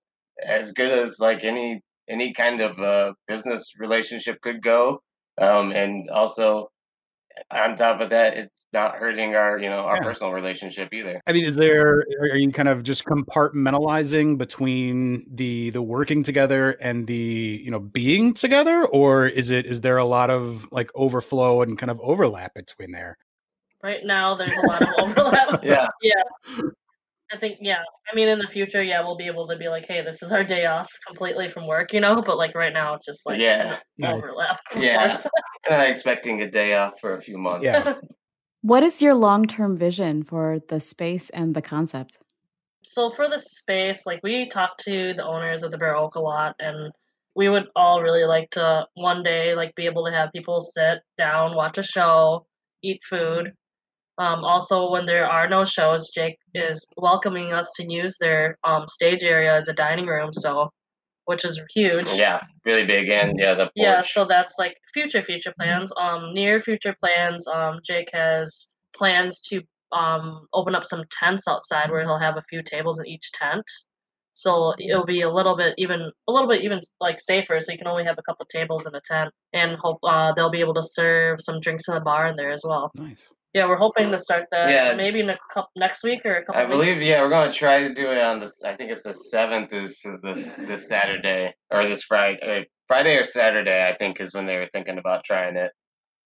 as 0.46 0.72
good 0.74 0.92
as 0.92 1.20
like 1.20 1.44
any 1.44 1.82
any 2.10 2.34
kind 2.34 2.62
of 2.62 2.80
uh, 2.80 3.14
business 3.28 3.74
relationship 3.80 4.40
could 4.42 4.62
go 4.62 5.02
um, 5.42 5.72
and 5.72 6.10
also 6.10 6.70
on 7.52 7.76
top 7.76 8.00
of 8.00 8.10
that 8.12 8.38
it's 8.38 8.66
not 8.72 8.96
hurting 8.96 9.36
our 9.36 9.60
you 9.60 9.70
know 9.70 9.80
our 9.80 9.98
yeah. 9.98 10.04
personal 10.04 10.32
relationship 10.32 10.88
either. 10.94 11.20
I 11.28 11.34
mean 11.34 11.44
is 11.44 11.56
there 11.56 12.04
are 12.22 12.38
you 12.38 12.52
kind 12.52 12.70
of 12.70 12.84
just 12.84 13.04
compartmentalizing 13.06 14.38
between 14.38 15.26
the 15.30 15.70
the 15.72 15.82
working 15.82 16.24
together 16.24 16.72
and 16.72 17.08
the 17.08 17.62
you 17.64 17.72
know 17.72 17.80
being 17.80 18.34
together? 18.34 18.86
Or 18.86 19.28
is 19.28 19.50
it 19.50 19.66
is 19.66 19.82
there 19.82 19.98
a 19.98 20.06
lot 20.06 20.30
of 20.30 20.68
like 20.72 20.92
overflow 20.96 21.62
and 21.62 21.78
kind 21.78 21.92
of 21.92 22.00
overlap 22.00 22.54
between 22.54 22.92
there 22.92 23.18
Right 23.86 24.04
now, 24.04 24.34
there's 24.34 24.58
a 24.58 24.62
lot 24.62 24.82
of 24.82 24.90
overlap. 24.98 25.64
yeah. 25.64 25.86
Yeah. 26.02 26.24
I 27.32 27.38
think, 27.38 27.60
yeah. 27.62 27.84
I 28.12 28.16
mean, 28.16 28.28
in 28.28 28.40
the 28.40 28.48
future, 28.48 28.82
yeah, 28.82 29.02
we'll 29.02 29.16
be 29.16 29.28
able 29.28 29.48
to 29.48 29.56
be 29.58 29.68
like, 29.68 29.86
hey, 29.86 30.02
this 30.04 30.24
is 30.24 30.32
our 30.32 30.44
day 30.44 30.66
off 30.66 30.92
completely 31.06 31.48
from 31.48 31.68
work, 31.68 31.94
you 31.94 32.00
know? 32.00 32.24
But 32.24 32.38
like 32.40 32.56
right 32.56 32.74
now, 32.74 32.96
it's 32.96 33.06
just 33.06 33.28
like 33.28 33.40
yeah. 33.40 33.78
overlap. 34.04 34.60
Yeah. 34.76 35.22
I'm 35.70 35.78
not 35.78 35.88
expecting 35.88 36.42
a 36.42 36.50
day 36.50 36.74
off 36.74 36.94
for 37.00 37.14
a 37.14 37.22
few 37.22 37.38
months. 37.38 37.64
Yeah. 37.64 37.94
what 38.64 38.82
is 38.82 39.04
your 39.04 39.14
long 39.14 39.46
term 39.46 39.78
vision 39.78 40.24
for 40.24 40.58
the 40.68 40.80
space 40.80 41.30
and 41.30 41.56
the 41.56 41.62
concept? 41.62 42.18
So 42.84 43.12
for 43.12 43.30
the 43.30 43.40
space, 43.40 44.08
like 44.08 44.22
we 44.24 44.50
talked 44.50 44.84
to 44.86 45.14
the 45.14 45.24
owners 45.24 45.62
of 45.62 45.70
the 45.70 45.78
Bur 45.78 45.96
Oak 45.96 46.16
a 46.16 46.20
lot 46.20 46.56
and 46.58 46.92
we 47.36 47.50
would 47.50 47.66
all 47.76 48.02
really 48.02 48.24
like 48.24 48.50
to 48.52 48.88
one 48.96 49.22
day 49.22 49.54
like 49.54 49.76
be 49.76 49.86
able 49.86 50.06
to 50.06 50.12
have 50.12 50.34
people 50.34 50.62
sit 50.62 51.02
down, 51.20 51.56
watch 51.56 51.78
a 51.78 51.84
show, 51.84 52.48
eat 52.82 53.02
food, 53.08 53.52
Um, 54.18 54.44
also, 54.44 54.90
when 54.92 55.06
there 55.06 55.28
are 55.30 55.50
no 55.50 55.66
shows, 55.66 56.10
Jake 56.10 56.38
is 56.54 56.86
welcoming 56.98 57.54
us 57.54 57.72
to 57.76 57.92
use 57.92 58.18
their 58.18 58.58
um, 58.64 58.88
stage 58.88 59.24
area 59.24 59.56
as 59.56 59.68
a 59.68 59.74
dining 59.74 60.06
room. 60.06 60.32
So, 60.34 60.70
which 61.26 61.44
is 61.44 61.60
huge. 61.74 62.08
Yeah, 62.14 62.42
really 62.66 62.86
big, 62.86 63.10
and 63.10 63.38
yeah, 63.38 63.56
the 63.56 63.66
porch. 63.66 63.72
Yeah, 63.76 64.02
so 64.02 64.26
that's 64.26 64.56
like 64.58 64.78
future 64.94 65.22
future 65.22 65.54
plans. 65.60 65.92
Um, 65.98 66.34
near 66.34 66.62
future 66.62 66.96
plans. 67.02 67.48
Um, 67.48 67.80
Jake 67.84 68.10
has 68.14 68.76
plans 68.96 69.42
to 69.42 69.62
um 69.92 70.48
open 70.54 70.74
up 70.76 70.84
some 70.84 71.04
tents 71.12 71.48
outside 71.48 71.92
where 71.92 72.02
he'll 72.02 72.18
have 72.18 72.38
a 72.38 72.44
few 72.50 72.64
tables 72.64 73.00
in 73.00 73.06
each 73.06 73.32
tent. 73.34 73.64
So 74.34 74.74
it'll 74.78 75.06
be 75.06 75.22
a 75.22 75.32
little 75.32 75.56
bit 75.56 75.76
even 75.78 76.12
a 76.28 76.32
little 76.32 76.50
bit 76.50 76.62
even 76.62 76.82
like 77.00 77.20
safer. 77.22 77.60
So 77.60 77.72
you 77.72 77.78
can 77.78 77.88
only 77.88 78.04
have 78.04 78.18
a 78.18 78.24
couple 78.24 78.46
tables 78.46 78.86
in 78.86 78.94
a 78.94 79.02
tent, 79.02 79.34
and 79.54 79.78
hope 79.78 80.00
uh, 80.04 80.34
they'll 80.34 80.52
be 80.52 80.60
able 80.60 80.74
to 80.76 80.84
serve 80.84 81.42
some 81.42 81.60
drinks 81.60 81.88
in 81.88 81.94
the 81.94 82.02
bar 82.02 82.28
in 82.28 82.36
there 82.36 82.52
as 82.52 82.62
well. 82.64 82.92
Nice. 82.96 83.26
Yeah, 83.56 83.68
we're 83.70 83.78
hoping 83.78 84.12
to 84.12 84.20
start 84.20 84.48
that 84.52 84.70
Yeah. 84.70 84.94
maybe 84.96 85.22
in 85.22 85.30
a 85.30 85.38
couple 85.50 85.72
next 85.78 86.04
week 86.04 86.26
or 86.26 86.36
a 86.36 86.44
couple. 86.46 86.62
I 86.62 86.66
believe, 86.66 86.98
weeks. 86.98 87.08
yeah, 87.08 87.22
we're 87.22 87.30
gonna 87.30 87.54
try 87.54 87.88
to 87.88 87.94
do 87.94 88.12
it 88.12 88.18
on 88.22 88.42
this. 88.42 88.62
I 88.66 88.76
think 88.76 88.92
it's 88.92 89.04
the 89.04 89.14
seventh 89.14 89.72
is 89.72 90.06
this 90.24 90.52
this 90.68 90.90
Saturday 90.90 91.54
or 91.72 91.88
this 91.88 92.04
Friday, 92.04 92.40
uh, 92.46 92.64
Friday 92.90 93.16
or 93.16 93.24
Saturday. 93.24 93.88
I 93.88 93.96
think 93.96 94.20
is 94.20 94.34
when 94.34 94.46
they 94.46 94.58
were 94.58 94.68
thinking 94.74 94.98
about 94.98 95.24
trying 95.24 95.56
it, 95.56 95.72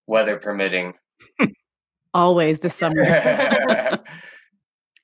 weather 0.07 0.37
permitting. 0.39 0.93
Always 2.15 2.61
this 2.61 2.73
summer. 2.81 3.05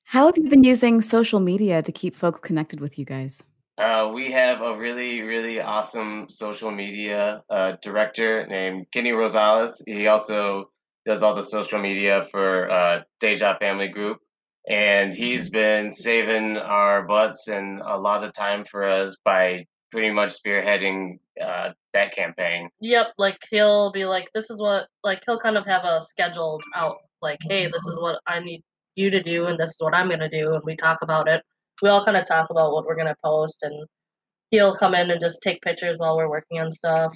How 0.05 0.25
have 0.25 0.37
you 0.37 0.49
been 0.49 0.63
using 0.63 1.01
social 1.01 1.39
media 1.39 1.83
to 1.83 1.91
keep 1.91 2.15
folks 2.15 2.39
connected 2.39 2.79
with 2.79 2.97
you 2.97 3.05
guys? 3.05 3.43
Uh, 3.77 4.09
we 4.11 4.31
have 4.31 4.61
a 4.61 4.75
really, 4.75 5.21
really 5.21 5.59
awesome 5.59 6.25
social 6.29 6.71
media 6.71 7.43
uh, 7.51 7.73
director 7.83 8.47
named 8.47 8.87
Kenny 8.91 9.11
Rosales. 9.11 9.73
He 9.85 10.07
also 10.07 10.71
does 11.05 11.23
all 11.23 11.35
the 11.35 11.43
social 11.43 11.79
media 11.79 12.27
for 12.31 12.69
uh, 12.69 13.01
Deja 13.19 13.57
Family 13.59 13.87
Group. 13.87 14.19
And 14.67 15.13
he's 15.13 15.49
been 15.49 15.91
saving 15.91 16.57
our 16.57 17.03
butts 17.03 17.47
and 17.47 17.79
a 17.85 17.97
lot 17.97 18.23
of 18.23 18.33
time 18.33 18.65
for 18.65 18.83
us 18.83 19.15
by 19.23 19.65
pretty 19.91 20.11
much 20.11 20.41
spearheading 20.41 21.19
uh, 21.41 21.69
that 21.93 22.13
campaign. 22.13 22.69
Yep, 22.81 23.13
like 23.17 23.37
he'll 23.49 23.91
be 23.91 24.05
like, 24.05 24.27
this 24.33 24.49
is 24.49 24.59
what, 24.59 24.87
like 25.03 25.21
he'll 25.25 25.39
kind 25.39 25.57
of 25.57 25.65
have 25.65 25.85
a 25.85 26.01
scheduled 26.01 26.63
out, 26.73 26.95
like, 27.21 27.39
hey, 27.43 27.67
this 27.67 27.85
is 27.85 27.97
what 27.99 28.19
I 28.25 28.39
need 28.39 28.63
you 28.95 29.09
to 29.11 29.21
do, 29.21 29.45
and 29.45 29.59
this 29.59 29.71
is 29.71 29.81
what 29.81 29.93
I'm 29.93 30.09
gonna 30.09 30.29
do, 30.29 30.53
and 30.53 30.63
we 30.65 30.75
talk 30.75 31.01
about 31.01 31.27
it. 31.27 31.43
We 31.81 31.89
all 31.89 32.03
kind 32.03 32.17
of 32.17 32.25
talk 32.27 32.49
about 32.49 32.73
what 32.73 32.85
we're 32.85 32.95
gonna 32.95 33.15
post, 33.23 33.63
and 33.63 33.87
he'll 34.49 34.75
come 34.75 34.95
in 34.95 35.11
and 35.11 35.21
just 35.21 35.41
take 35.41 35.61
pictures 35.61 35.97
while 35.97 36.17
we're 36.17 36.29
working 36.29 36.59
on 36.59 36.71
stuff. 36.71 37.15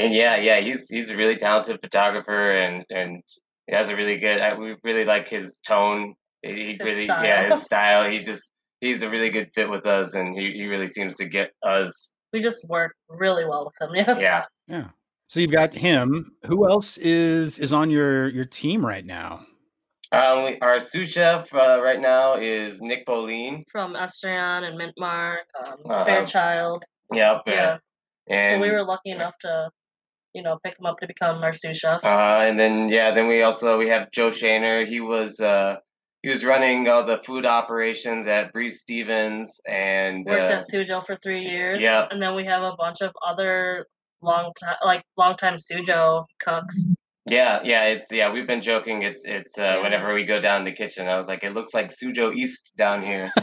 And 0.00 0.14
yeah, 0.14 0.36
yeah, 0.36 0.60
he's 0.60 0.88
he's 0.88 1.10
a 1.10 1.16
really 1.16 1.36
talented 1.36 1.78
photographer, 1.80 2.52
and 2.52 2.84
and 2.90 3.22
he 3.66 3.74
has 3.74 3.88
a 3.88 3.96
really 3.96 4.18
good. 4.18 4.40
I, 4.40 4.54
we 4.58 4.74
really 4.82 5.04
like 5.04 5.28
his 5.28 5.58
tone. 5.66 6.14
He 6.42 6.76
His 6.80 6.86
really, 6.88 7.06
yeah, 7.06 7.18
style. 7.46 7.50
his 7.50 7.62
style. 7.62 8.10
He 8.10 8.22
just 8.22 8.42
he's 8.80 9.02
a 9.02 9.10
really 9.10 9.30
good 9.30 9.50
fit 9.54 9.68
with 9.68 9.84
us, 9.86 10.14
and 10.14 10.34
he, 10.38 10.52
he 10.52 10.64
really 10.66 10.86
seems 10.86 11.16
to 11.16 11.26
get 11.26 11.52
us. 11.62 12.14
We 12.32 12.40
just 12.42 12.68
work 12.68 12.94
really 13.08 13.44
well 13.44 13.64
with 13.66 13.76
him. 13.80 13.94
Yeah. 13.94 14.18
Yeah, 14.20 14.44
Yeah. 14.68 14.88
So 15.26 15.38
you've 15.40 15.52
got 15.52 15.74
him. 15.74 16.32
Who 16.46 16.68
else 16.68 16.96
is 16.98 17.58
is 17.58 17.72
on 17.72 17.90
your 17.90 18.28
your 18.28 18.44
team 18.44 18.84
right 18.86 19.04
now? 19.04 19.44
um, 20.12 20.44
we, 20.44 20.58
our 20.60 20.80
sous 20.80 21.08
chef 21.10 21.52
uh, 21.54 21.80
right 21.82 22.00
now 22.00 22.34
is 22.34 22.80
Nick 22.80 23.06
Pauline. 23.06 23.64
From 23.70 23.94
Estrellón 23.94 24.64
and 24.66 24.76
Mint 24.78 24.94
Mark, 24.98 25.44
um, 25.64 25.74
Uh-huh. 25.84 26.04
Fairchild. 26.04 26.84
Yep, 27.12 27.42
Yeah. 27.46 27.78
and 28.28 28.56
so 28.56 28.60
we 28.60 28.70
were 28.72 28.82
lucky 28.82 29.10
enough 29.10 29.34
to, 29.42 29.70
you 30.34 30.42
know, 30.42 30.58
pick 30.64 30.78
him 30.78 30.86
up 30.86 30.98
to 31.00 31.06
become 31.06 31.42
our 31.42 31.52
sous 31.52 31.76
chef. 31.78 32.02
Uh, 32.04 32.40
and 32.46 32.58
then 32.58 32.88
yeah, 32.88 33.12
then 33.12 33.28
we 33.28 33.42
also 33.42 33.78
we 33.78 33.88
have 33.88 34.10
Joe 34.12 34.30
Shaner. 34.30 34.86
He 34.86 35.00
was 35.00 35.40
uh 35.40 35.76
he 36.22 36.28
was 36.28 36.44
running 36.44 36.86
all 36.88 37.04
the 37.06 37.18
food 37.24 37.46
operations 37.46 38.26
at 38.28 38.52
Breese 38.52 38.80
Stevens 38.80 39.58
and 39.66 40.26
worked 40.26 40.50
uh, 40.52 40.56
at 40.56 40.66
Sujo 40.68 41.04
for 41.04 41.16
three 41.16 41.42
years. 41.42 41.80
Yeah, 41.82 42.06
And 42.10 42.20
then 42.20 42.34
we 42.34 42.44
have 42.44 42.62
a 42.62 42.74
bunch 42.76 43.00
of 43.00 43.10
other 43.26 43.86
long 44.20 44.52
time, 44.60 44.76
like 44.84 45.02
long 45.16 45.34
time 45.36 45.56
Sujo 45.56 46.26
cooks. 46.44 46.86
yeah, 47.26 47.60
yeah, 47.64 47.84
it's 47.84 48.12
yeah, 48.12 48.30
we've 48.30 48.46
been 48.46 48.60
joking. 48.60 49.02
It's 49.02 49.22
it's 49.24 49.58
uh, 49.58 49.62
Yeah. 49.62 49.82
whenever 49.82 50.12
we 50.12 50.24
go 50.24 50.40
down 50.42 50.64
the 50.64 50.72
kitchen, 50.72 51.06
I 51.08 51.16
was 51.16 51.26
like, 51.26 51.42
it 51.42 51.54
looks 51.54 51.72
like 51.72 51.88
Sujo 51.88 52.34
East 52.34 52.72
down 52.76 53.02
here. 53.02 53.30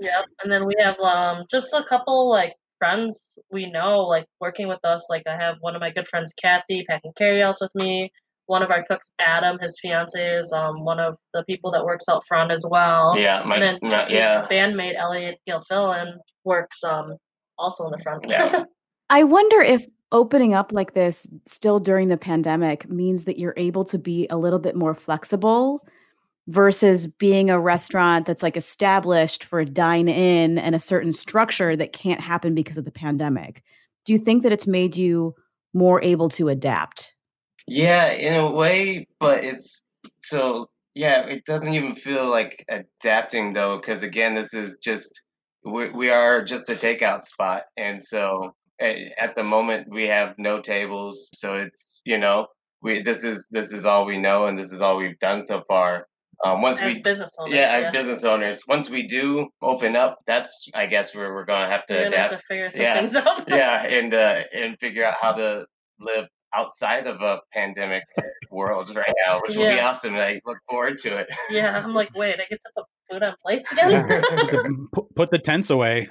Yep. 0.00 0.24
And 0.42 0.52
then 0.52 0.66
we 0.66 0.74
have 0.78 0.98
um 1.00 1.44
just 1.50 1.72
a 1.72 1.82
couple 1.82 2.28
like 2.28 2.52
friends 2.78 3.38
we 3.50 3.70
know 3.70 4.00
like 4.00 4.26
working 4.40 4.68
with 4.68 4.84
us. 4.84 5.06
Like 5.10 5.22
I 5.26 5.36
have 5.36 5.56
one 5.60 5.74
of 5.74 5.80
my 5.80 5.90
good 5.90 6.08
friends, 6.08 6.32
Kathy, 6.34 6.84
packing 6.88 7.12
carryouts 7.16 7.60
with 7.60 7.74
me. 7.74 8.12
One 8.46 8.62
of 8.62 8.70
our 8.70 8.84
cooks, 8.84 9.12
Adam, 9.18 9.58
his 9.60 9.78
fiance 9.80 10.20
is 10.20 10.52
um 10.52 10.84
one 10.84 11.00
of 11.00 11.16
the 11.34 11.44
people 11.44 11.70
that 11.72 11.84
works 11.84 12.04
out 12.08 12.24
front 12.28 12.52
as 12.52 12.64
well. 12.68 13.14
yeah, 13.18 13.42
my, 13.44 13.56
and 13.56 13.62
then 13.62 13.78
my- 13.82 13.88
Chuckie's 13.88 14.14
yeah, 14.14 14.46
bandmate 14.48 14.96
Elliot 14.96 15.38
Gilfillan 15.48 16.14
works 16.44 16.82
um 16.84 17.16
also 17.58 17.86
in 17.86 17.92
the 17.92 17.98
front. 17.98 18.24
Yeah. 18.28 18.64
I 19.10 19.24
wonder 19.24 19.60
if 19.60 19.86
opening 20.12 20.54
up 20.54 20.72
like 20.72 20.94
this 20.94 21.28
still 21.46 21.80
during 21.80 22.08
the 22.08 22.16
pandemic 22.16 22.88
means 22.88 23.24
that 23.24 23.38
you're 23.38 23.54
able 23.56 23.84
to 23.84 23.98
be 23.98 24.26
a 24.30 24.36
little 24.36 24.58
bit 24.58 24.76
more 24.76 24.94
flexible 24.94 25.84
versus 26.48 27.06
being 27.06 27.50
a 27.50 27.60
restaurant 27.60 28.26
that's 28.26 28.42
like 28.42 28.56
established 28.56 29.44
for 29.44 29.64
dine 29.64 30.08
in 30.08 30.58
and 30.58 30.74
a 30.74 30.80
certain 30.80 31.12
structure 31.12 31.76
that 31.76 31.92
can't 31.92 32.20
happen 32.20 32.54
because 32.54 32.78
of 32.78 32.84
the 32.84 32.92
pandemic. 32.92 33.62
Do 34.04 34.12
you 34.12 34.18
think 34.18 34.42
that 34.44 34.52
it's 34.52 34.66
made 34.66 34.96
you 34.96 35.34
more 35.74 36.02
able 36.02 36.28
to 36.30 36.48
adapt? 36.48 37.16
yeah, 37.66 38.12
in 38.12 38.34
a 38.34 38.50
way, 38.50 39.06
but 39.18 39.44
it's 39.44 39.84
so 40.22 40.68
yeah, 40.94 41.26
it 41.26 41.44
doesn't 41.44 41.74
even 41.74 41.94
feel 41.96 42.30
like 42.30 42.64
adapting 42.68 43.52
though, 43.52 43.78
because 43.78 44.02
again, 44.02 44.34
this 44.34 44.54
is 44.54 44.78
just 44.78 45.20
we 45.64 45.90
we 45.90 46.10
are 46.10 46.44
just 46.44 46.70
a 46.70 46.74
takeout 46.74 47.26
spot, 47.26 47.64
and 47.76 48.02
so 48.02 48.54
at 48.80 49.34
the 49.34 49.42
moment 49.42 49.88
we 49.90 50.04
have 50.04 50.34
no 50.38 50.60
tables, 50.60 51.28
so 51.34 51.54
it's 51.54 52.00
you 52.04 52.18
know 52.18 52.46
we 52.82 53.02
this 53.02 53.24
is 53.24 53.48
this 53.50 53.72
is 53.72 53.84
all 53.84 54.06
we 54.06 54.18
know, 54.18 54.46
and 54.46 54.58
this 54.58 54.72
is 54.72 54.80
all 54.80 54.96
we've 54.96 55.18
done 55.18 55.44
so 55.44 55.62
far. 55.68 56.06
Um, 56.44 56.60
once 56.62 56.80
as 56.80 56.94
we 56.96 57.02
business 57.02 57.34
owners. 57.38 57.54
yeah, 57.54 57.72
as 57.86 57.92
business 57.92 58.22
owners, 58.24 58.60
once 58.68 58.90
we 58.90 59.06
do 59.06 59.48
open 59.62 59.96
up, 59.96 60.18
that's 60.26 60.68
I 60.74 60.86
guess 60.86 61.14
where 61.14 61.32
we're 61.34 61.44
gonna 61.46 61.68
have 61.70 61.86
to 61.86 61.94
We're 61.94 62.04
gonna 62.04 62.16
have 62.18 62.26
adapt. 62.32 62.42
to 62.42 62.46
figure 62.46 62.70
some 62.70 62.80
Yeah. 62.82 62.96
things 62.98 63.16
out. 63.16 63.44
yeah, 63.48 63.84
and 63.86 64.12
uh, 64.12 64.40
and 64.54 64.78
figure 64.78 65.04
out 65.04 65.14
how 65.20 65.32
to 65.32 65.64
live 65.98 66.26
outside 66.54 67.06
of 67.06 67.20
a 67.22 67.40
pandemic 67.52 68.02
world 68.50 68.94
right 68.94 69.12
now, 69.26 69.40
which 69.46 69.56
will 69.56 69.68
be 69.68 69.80
awesome. 69.80 70.14
And 70.14 70.22
I 70.22 70.40
look 70.46 70.58
forward 70.68 70.98
to 70.98 71.16
it. 71.18 71.26
Yeah, 71.50 71.78
I'm 71.82 71.94
like, 71.94 72.10
wait, 72.16 72.34
I 72.34 72.44
get 72.48 72.60
to 72.60 72.70
put 72.76 72.84
food 73.10 73.22
on 73.22 73.34
plates 73.42 73.72
again? 73.72 74.06
put, 74.06 74.22
the, 74.22 74.86
put- 74.92 75.14
put 75.14 75.30
the 75.30 75.38
tents 75.38 75.70
away. 75.70 76.08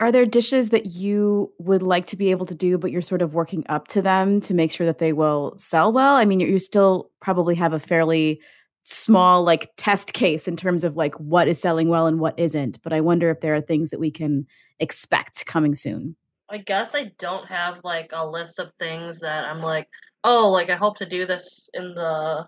Are 0.00 0.10
there 0.10 0.26
dishes 0.26 0.70
that 0.70 0.86
you 0.86 1.52
would 1.58 1.82
like 1.82 2.06
to 2.06 2.16
be 2.16 2.30
able 2.32 2.44
to 2.46 2.54
do, 2.56 2.76
but 2.76 2.90
you're 2.90 3.02
sort 3.02 3.22
of 3.22 3.34
working 3.34 3.64
up 3.68 3.86
to 3.88 4.02
them 4.02 4.40
to 4.40 4.52
make 4.54 4.72
sure 4.72 4.84
that 4.86 4.98
they 4.98 5.12
will 5.12 5.54
sell 5.58 5.92
well? 5.92 6.16
I 6.16 6.24
mean, 6.24 6.40
you, 6.40 6.48
you 6.48 6.58
still 6.58 7.10
probably 7.20 7.54
have 7.54 7.72
a 7.72 7.78
fairly 7.78 8.40
small 8.84 9.42
like 9.44 9.70
test 9.76 10.12
case 10.12 10.48
in 10.48 10.56
terms 10.56 10.84
of 10.84 10.96
like 10.96 11.14
what 11.14 11.48
is 11.48 11.60
selling 11.60 11.88
well 11.88 12.06
and 12.06 12.20
what 12.20 12.38
isn't. 12.38 12.82
But 12.82 12.92
I 12.92 13.00
wonder 13.00 13.30
if 13.30 13.40
there 13.40 13.54
are 13.54 13.60
things 13.60 13.90
that 13.90 14.00
we 14.00 14.10
can 14.10 14.46
expect 14.80 15.46
coming 15.46 15.74
soon. 15.74 16.16
I 16.50 16.58
guess 16.58 16.94
I 16.94 17.12
don't 17.18 17.48
have 17.48 17.78
like 17.82 18.10
a 18.12 18.28
list 18.28 18.58
of 18.58 18.72
things 18.78 19.20
that 19.20 19.44
I'm 19.44 19.60
like, 19.60 19.88
oh, 20.24 20.50
like 20.50 20.68
I 20.68 20.76
hope 20.76 20.98
to 20.98 21.06
do 21.06 21.26
this 21.26 21.70
in 21.72 21.94
the 21.94 22.46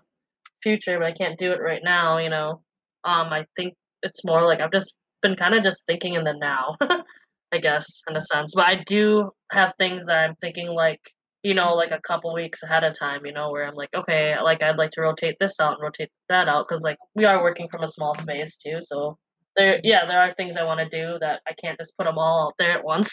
future, 0.61 0.99
but 0.99 1.07
I 1.07 1.11
can't 1.11 1.39
do 1.39 1.51
it 1.51 1.61
right 1.61 1.81
now, 1.83 2.17
you 2.17 2.29
know. 2.29 2.61
Um, 3.03 3.33
I 3.33 3.45
think 3.55 3.75
it's 4.03 4.25
more 4.25 4.43
like 4.43 4.59
I've 4.59 4.71
just 4.71 4.97
been 5.21 5.35
kind 5.35 5.55
of 5.55 5.63
just 5.63 5.85
thinking 5.87 6.13
in 6.13 6.23
the 6.23 6.33
now, 6.33 6.75
I 7.51 7.57
guess, 7.57 8.01
in 8.09 8.15
a 8.15 8.21
sense. 8.21 8.53
But 8.55 8.65
I 8.65 8.83
do 8.85 9.31
have 9.51 9.73
things 9.77 10.05
that 10.05 10.17
I'm 10.17 10.35
thinking 10.35 10.67
like, 10.67 11.01
you 11.45 11.53
know, 11.53 11.75
like 11.75 11.91
a 11.91 12.01
couple 12.01 12.33
weeks 12.33 12.63
ahead 12.63 12.83
of 12.83 12.97
time, 12.97 13.23
you 13.23 13.31
know, 13.31 13.51
where 13.51 13.67
I'm 13.67 13.75
like, 13.75 13.93
okay, 13.93 14.35
like 14.41 14.63
I'd 14.63 14.77
like 14.77 14.89
to 14.91 15.01
rotate 15.01 15.35
this 15.39 15.59
out 15.59 15.73
and 15.73 15.83
rotate 15.83 16.09
that 16.27 16.47
out 16.47 16.65
because 16.67 16.83
like 16.83 16.97
we 17.13 17.23
are 17.23 17.43
working 17.43 17.67
from 17.69 17.83
a 17.83 17.87
small 17.87 18.15
space 18.15 18.57
too, 18.57 18.79
so 18.81 19.19
there, 19.55 19.79
yeah, 19.83 20.05
there 20.07 20.19
are 20.19 20.33
things 20.33 20.57
I 20.57 20.63
want 20.63 20.79
to 20.79 20.89
do 20.89 21.19
that 21.19 21.41
I 21.47 21.53
can't 21.53 21.77
just 21.77 21.95
put 21.97 22.05
them 22.05 22.17
all 22.17 22.47
out 22.47 22.55
there 22.57 22.71
at 22.71 22.83
once, 22.83 23.11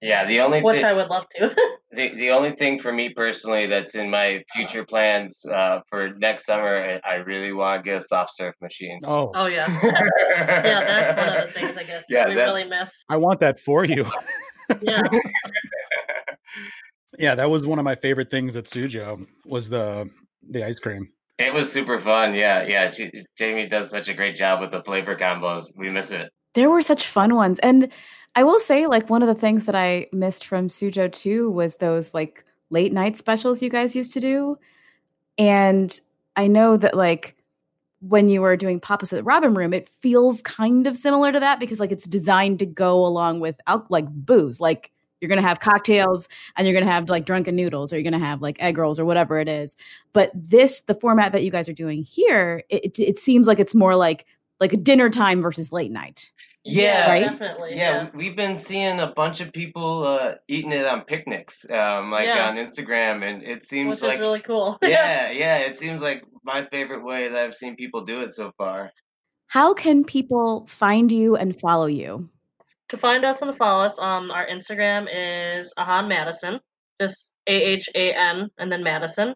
Yeah, 0.00 0.24
the 0.24 0.40
only 0.40 0.62
which 0.62 0.78
thi- 0.80 0.84
I 0.84 0.94
would 0.94 1.08
love 1.08 1.26
to. 1.36 1.54
the 1.92 2.14
the 2.16 2.30
only 2.30 2.52
thing 2.56 2.80
for 2.80 2.90
me 2.90 3.10
personally 3.10 3.66
that's 3.66 3.94
in 3.94 4.08
my 4.08 4.42
future 4.54 4.86
plans 4.86 5.44
uh, 5.44 5.80
for 5.90 6.14
next 6.16 6.46
summer, 6.46 7.00
I 7.04 7.06
I 7.06 7.14
really 7.16 7.52
want 7.52 7.84
to 7.84 7.90
get 7.90 7.98
a 7.98 8.00
soft 8.00 8.34
serve 8.34 8.54
machine. 8.62 9.00
Oh, 9.04 9.30
oh 9.34 9.46
yeah, 9.46 9.68
yeah, 9.84 10.80
that's 10.86 11.16
one 11.18 11.28
of 11.28 11.46
the 11.46 11.52
things 11.52 11.76
I 11.76 11.84
guess 11.84 12.04
Yeah, 12.08 12.28
we 12.28 12.34
really 12.34 12.66
miss. 12.66 13.04
I 13.10 13.18
want 13.18 13.40
that 13.40 13.60
for 13.60 13.84
you. 13.84 14.06
Yeah, 14.80 15.02
yeah, 17.18 17.34
that 17.34 17.50
was 17.50 17.64
one 17.64 17.78
of 17.78 17.84
my 17.84 17.94
favorite 17.94 18.30
things 18.30 18.56
at 18.56 18.64
Sujo 18.64 19.26
was 19.44 19.68
the 19.68 20.08
the 20.48 20.64
ice 20.64 20.78
cream. 20.78 21.10
It 21.38 21.52
was 21.52 21.70
super 21.72 21.98
fun. 22.00 22.34
Yeah, 22.34 22.62
yeah. 22.64 22.90
She, 22.90 23.10
Jamie 23.36 23.66
does 23.66 23.90
such 23.90 24.08
a 24.08 24.14
great 24.14 24.36
job 24.36 24.60
with 24.60 24.70
the 24.70 24.82
flavor 24.82 25.16
combos. 25.16 25.64
We 25.76 25.88
miss 25.88 26.10
it. 26.10 26.30
There 26.54 26.70
were 26.70 26.82
such 26.82 27.06
fun 27.06 27.34
ones. 27.34 27.58
And 27.60 27.90
I 28.34 28.44
will 28.44 28.58
say, 28.58 28.86
like, 28.86 29.10
one 29.10 29.22
of 29.22 29.28
the 29.28 29.34
things 29.34 29.64
that 29.64 29.74
I 29.74 30.06
missed 30.12 30.44
from 30.44 30.68
Sujo 30.68 31.10
too 31.12 31.50
was 31.50 31.76
those 31.76 32.14
like 32.14 32.44
late 32.70 32.92
night 32.92 33.16
specials 33.16 33.62
you 33.62 33.70
guys 33.70 33.96
used 33.96 34.12
to 34.12 34.20
do. 34.20 34.56
And 35.38 35.98
I 36.36 36.46
know 36.46 36.76
that 36.76 36.96
like 36.96 37.36
when 38.00 38.28
you 38.28 38.40
were 38.40 38.56
doing 38.56 38.80
Papa's 38.80 39.12
at 39.12 39.16
the 39.16 39.22
Robin 39.22 39.54
Room, 39.54 39.72
it 39.72 39.88
feels 39.88 40.42
kind 40.42 40.86
of 40.86 40.96
similar 40.96 41.32
to 41.32 41.40
that 41.40 41.60
because 41.60 41.80
like 41.80 41.92
it's 41.92 42.06
designed 42.06 42.58
to 42.58 42.66
go 42.66 43.04
along 43.04 43.40
with 43.40 43.56
al- 43.66 43.86
like 43.90 44.08
booze. 44.08 44.60
Like 44.60 44.90
you're 45.22 45.28
gonna 45.28 45.40
have 45.40 45.60
cocktails 45.60 46.28
and 46.56 46.66
you're 46.66 46.78
gonna 46.78 46.90
have 46.92 47.08
like 47.08 47.24
drunken 47.24 47.56
noodles 47.56 47.92
or 47.92 47.96
you're 47.96 48.02
gonna 48.04 48.18
have 48.18 48.42
like 48.42 48.60
egg 48.60 48.76
rolls 48.76 48.98
or 48.98 49.04
whatever 49.06 49.38
it 49.38 49.48
is. 49.48 49.76
But 50.12 50.30
this, 50.34 50.80
the 50.80 50.94
format 50.94 51.32
that 51.32 51.44
you 51.44 51.50
guys 51.50 51.68
are 51.68 51.72
doing 51.72 52.02
here, 52.02 52.62
it, 52.68 52.84
it, 52.84 53.00
it 53.00 53.18
seems 53.18 53.46
like 53.46 53.60
it's 53.60 53.74
more 53.74 53.94
like 53.96 54.26
like 54.60 54.72
a 54.72 54.76
dinner 54.76 55.08
time 55.08 55.40
versus 55.40 55.72
late 55.72 55.90
night. 55.92 56.32
Yeah, 56.64 57.08
Right? 57.10 57.24
definitely. 57.24 57.74
yeah, 57.74 58.08
we- 58.14 58.18
we've 58.28 58.36
been 58.36 58.56
seeing 58.56 59.00
a 59.00 59.08
bunch 59.08 59.40
of 59.40 59.52
people 59.52 60.04
uh, 60.06 60.34
eating 60.46 60.70
it 60.70 60.86
on 60.86 61.00
picnics, 61.00 61.64
um, 61.70 62.12
like 62.12 62.26
Yeah. 62.26 62.48
on 62.48 62.54
Instagram, 62.56 63.28
and 63.28 63.42
it 63.42 63.64
seems 63.64 63.90
which 63.90 64.02
like 64.02 64.14
is 64.14 64.20
really 64.20 64.40
cool. 64.40 64.78
yeah, 64.82 65.30
yeah, 65.32 65.56
it 65.58 65.76
seems 65.76 66.00
like 66.00 66.22
my 66.44 66.64
favorite 66.66 67.02
way 67.04 67.28
that 67.28 67.36
I've 67.38 67.54
seen 67.54 67.74
people 67.74 68.04
do 68.04 68.20
it 68.20 68.32
so 68.34 68.52
far. 68.58 68.92
How 69.48 69.74
can 69.74 70.04
people 70.04 70.64
find 70.68 71.10
you 71.10 71.34
and 71.36 71.58
follow 71.58 71.86
you? 71.86 72.28
To 72.92 72.98
find 72.98 73.24
us 73.24 73.40
and 73.40 73.50
to 73.50 73.56
follow 73.56 73.82
us, 73.82 73.98
um, 73.98 74.30
our 74.30 74.46
Instagram 74.46 75.06
is 75.10 75.72
Ahan 75.78 76.08
Madison, 76.08 76.60
just 77.00 77.34
A 77.46 77.52
H 77.54 77.88
A 77.94 78.12
N 78.12 78.50
and 78.58 78.70
then 78.70 78.82
Madison, 78.82 79.34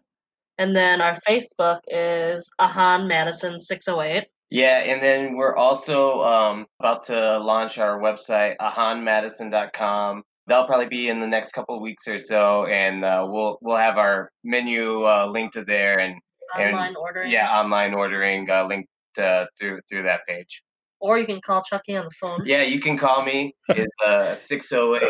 and 0.59 0.75
then 0.75 1.01
our 1.01 1.17
Facebook 1.27 1.79
is 1.87 2.47
Ahan 2.59 3.07
Madison 3.07 3.59
six 3.59 3.87
oh 3.87 3.99
eight. 4.01 4.25
Yeah, 4.51 4.77
and 4.83 5.01
then 5.01 5.35
we're 5.35 5.55
also 5.55 6.21
um, 6.21 6.67
about 6.79 7.07
to 7.07 7.39
launch 7.39 7.79
our 7.79 7.99
website, 7.99 8.57
ahanmadison.com. 8.57 10.21
That'll 10.45 10.67
probably 10.67 10.89
be 10.89 11.09
in 11.09 11.19
the 11.19 11.25
next 11.25 11.53
couple 11.53 11.75
of 11.75 11.81
weeks 11.81 12.07
or 12.07 12.19
so, 12.19 12.67
and 12.67 13.03
uh, 13.03 13.25
we'll 13.27 13.57
we'll 13.63 13.77
have 13.77 13.97
our 13.97 14.29
menu 14.43 15.01
uh, 15.03 15.27
linked 15.31 15.55
to 15.55 15.65
there, 15.65 15.97
and 15.97 16.13
And- 16.55 16.95
ordering. 16.95 17.31
yeah, 17.31 17.49
online 17.49 17.95
ordering 17.95 18.51
uh, 18.51 18.67
linked 18.67 18.89
uh, 19.17 19.45
through 19.59 19.79
through 19.89 20.03
that 20.03 20.19
page. 20.27 20.61
Or 20.99 21.19
you 21.19 21.25
can 21.25 21.41
call 21.41 21.61
Chuckie 21.63 21.95
on 21.95 22.05
the 22.05 22.15
phone. 22.19 22.41
Yeah, 22.45 22.63
you 22.63 22.79
can 22.79 22.97
call 22.97 23.23
me. 23.23 23.55
It's 23.69 23.93
uh, 24.05 24.35
608 24.35 25.03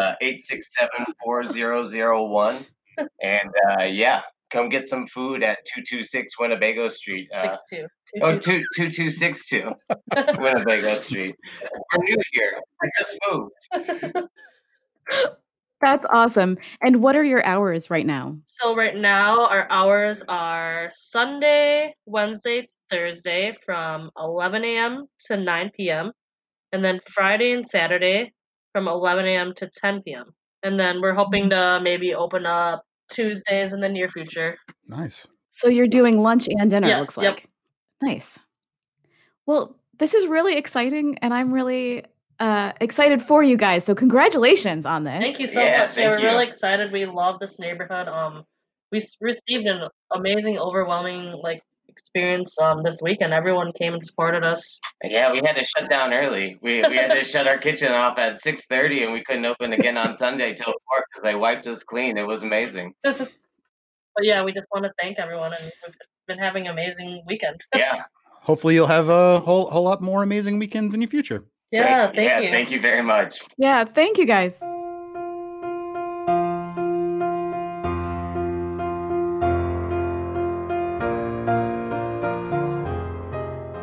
uh, 0.00 0.14
867 0.20 0.90
4001. 1.24 2.66
And 3.22 3.50
uh, 3.70 3.84
yeah, 3.84 4.22
come 4.50 4.68
get 4.68 4.88
some 4.88 5.06
food 5.06 5.42
at 5.42 5.64
226 5.66 6.38
Winnebago 6.38 6.88
Street. 6.88 7.28
Uh, 7.32 7.52
Six 7.52 7.62
two. 7.70 7.84
oh, 8.22 8.38
two, 8.38 8.60
2262 8.76 9.70
Winnebago 10.40 10.94
Street. 10.94 11.36
We're 11.96 12.04
new 12.04 12.16
here. 12.32 12.60
We 12.82 12.90
just 12.98 13.18
moved. 13.30 14.28
That's 15.82 16.06
awesome. 16.10 16.58
And 16.80 17.02
what 17.02 17.16
are 17.16 17.24
your 17.24 17.44
hours 17.44 17.90
right 17.90 18.06
now? 18.06 18.36
So 18.46 18.76
right 18.76 18.96
now 18.96 19.46
our 19.46 19.70
hours 19.70 20.22
are 20.28 20.88
Sunday, 20.92 21.94
Wednesday, 22.06 22.68
Thursday 22.88 23.52
from 23.66 24.08
11 24.16 24.64
a.m. 24.64 25.06
to 25.26 25.36
9 25.36 25.70
p.m. 25.76 26.12
and 26.72 26.84
then 26.84 27.00
Friday 27.08 27.52
and 27.52 27.66
Saturday 27.66 28.32
from 28.72 28.86
11 28.86 29.26
a.m. 29.26 29.52
to 29.56 29.68
10 29.68 30.02
p.m. 30.02 30.32
And 30.62 30.78
then 30.78 31.00
we're 31.00 31.14
hoping 31.14 31.50
mm-hmm. 31.50 31.78
to 31.78 31.80
maybe 31.82 32.14
open 32.14 32.46
up 32.46 32.84
Tuesdays 33.10 33.72
in 33.72 33.80
the 33.80 33.88
near 33.88 34.08
future. 34.08 34.56
Nice. 34.86 35.26
So 35.50 35.68
you're 35.68 35.88
doing 35.88 36.22
lunch 36.22 36.48
and 36.48 36.70
dinner, 36.70 36.86
Yes, 36.86 37.00
looks 37.00 37.18
yep. 37.18 37.34
like. 37.34 37.48
Nice. 38.00 38.38
Well, 39.46 39.76
this 39.98 40.14
is 40.14 40.26
really 40.28 40.56
exciting, 40.56 41.18
and 41.18 41.34
I'm 41.34 41.52
really 41.52 42.04
uh, 42.42 42.72
excited 42.80 43.22
for 43.22 43.42
you 43.42 43.56
guys. 43.56 43.84
So 43.84 43.94
congratulations 43.94 44.84
on 44.84 45.04
this. 45.04 45.20
Thank 45.20 45.38
you 45.38 45.46
so 45.46 45.62
Yeah, 45.62 45.86
much. 45.86 45.96
Yeah, 45.96 46.10
we're 46.10 46.22
really 46.22 46.46
excited. 46.46 46.92
We 46.92 47.06
love 47.06 47.38
this 47.38 47.58
neighborhood. 47.58 48.08
Um, 48.08 48.44
we 48.90 49.00
received 49.20 49.66
an 49.66 49.88
amazing, 50.12 50.58
overwhelming 50.58 51.40
like 51.42 51.62
experience 51.88 52.58
um 52.60 52.82
this 52.82 53.00
weekend. 53.02 53.32
Everyone 53.32 53.70
came 53.78 53.92
and 53.92 54.02
supported 54.02 54.42
us. 54.44 54.80
Yeah, 55.04 55.30
we 55.30 55.42
had 55.44 55.54
to 55.54 55.64
shut 55.64 55.90
down 55.90 56.12
early. 56.12 56.58
We, 56.62 56.82
we 56.88 56.96
had 56.96 57.12
to 57.12 57.22
shut 57.32 57.46
our 57.46 57.58
kitchen 57.58 57.92
off 57.92 58.18
at 58.18 58.42
6.30 58.42 59.04
and 59.04 59.12
we 59.12 59.22
couldn't 59.22 59.44
open 59.44 59.72
again 59.72 59.96
on 59.96 60.16
Sunday 60.16 60.54
till 60.54 60.72
4 60.72 60.74
because 61.08 61.22
they 61.22 61.34
wiped 61.34 61.66
us 61.66 61.82
clean. 61.82 62.16
It 62.18 62.26
was 62.26 62.42
amazing. 62.42 62.94
But 64.14 64.26
yeah, 64.26 64.44
we 64.44 64.52
just 64.52 64.66
want 64.70 64.84
to 64.84 64.92
thank 65.00 65.18
everyone, 65.18 65.54
and 65.54 65.64
we've 65.64 65.94
been 66.26 66.38
having 66.38 66.66
an 66.66 66.72
amazing 66.72 67.22
weekend. 67.26 67.62
Yeah. 67.74 68.02
Hopefully, 68.42 68.74
you'll 68.74 68.86
have 68.86 69.08
a 69.08 69.40
whole 69.40 69.70
whole 69.70 69.84
lot 69.84 70.02
more 70.02 70.22
amazing 70.22 70.58
weekends 70.58 70.94
in 70.94 71.00
your 71.00 71.08
future. 71.08 71.46
Yeah, 71.72 72.06
Great. 72.06 72.16
thank 72.16 72.28
yeah, 72.28 72.40
you. 72.40 72.50
Thank 72.50 72.70
you 72.70 72.80
very 72.80 73.02
much. 73.02 73.40
Yeah, 73.56 73.84
thank 73.84 74.18
you 74.18 74.26
guys. 74.26 74.60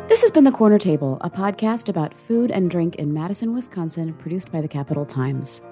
This 0.08 0.22
has 0.22 0.30
been 0.30 0.44
The 0.44 0.52
Corner 0.52 0.78
Table, 0.78 1.18
a 1.22 1.30
podcast 1.30 1.88
about 1.88 2.14
food 2.14 2.50
and 2.50 2.70
drink 2.70 2.96
in 2.96 3.12
Madison, 3.12 3.54
Wisconsin, 3.54 4.12
produced 4.14 4.52
by 4.52 4.60
the 4.60 4.68
Capital 4.68 5.04
Times. 5.04 5.62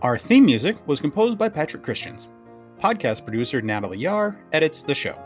Our 0.00 0.16
theme 0.16 0.46
music 0.46 0.76
was 0.86 1.00
composed 1.00 1.36
by 1.36 1.48
Patrick 1.48 1.82
Christians. 1.82 2.28
Podcast 2.80 3.24
producer 3.24 3.60
Natalie 3.60 3.98
Yar 3.98 4.38
edits 4.52 4.82
the 4.82 4.94
show. 4.94 5.18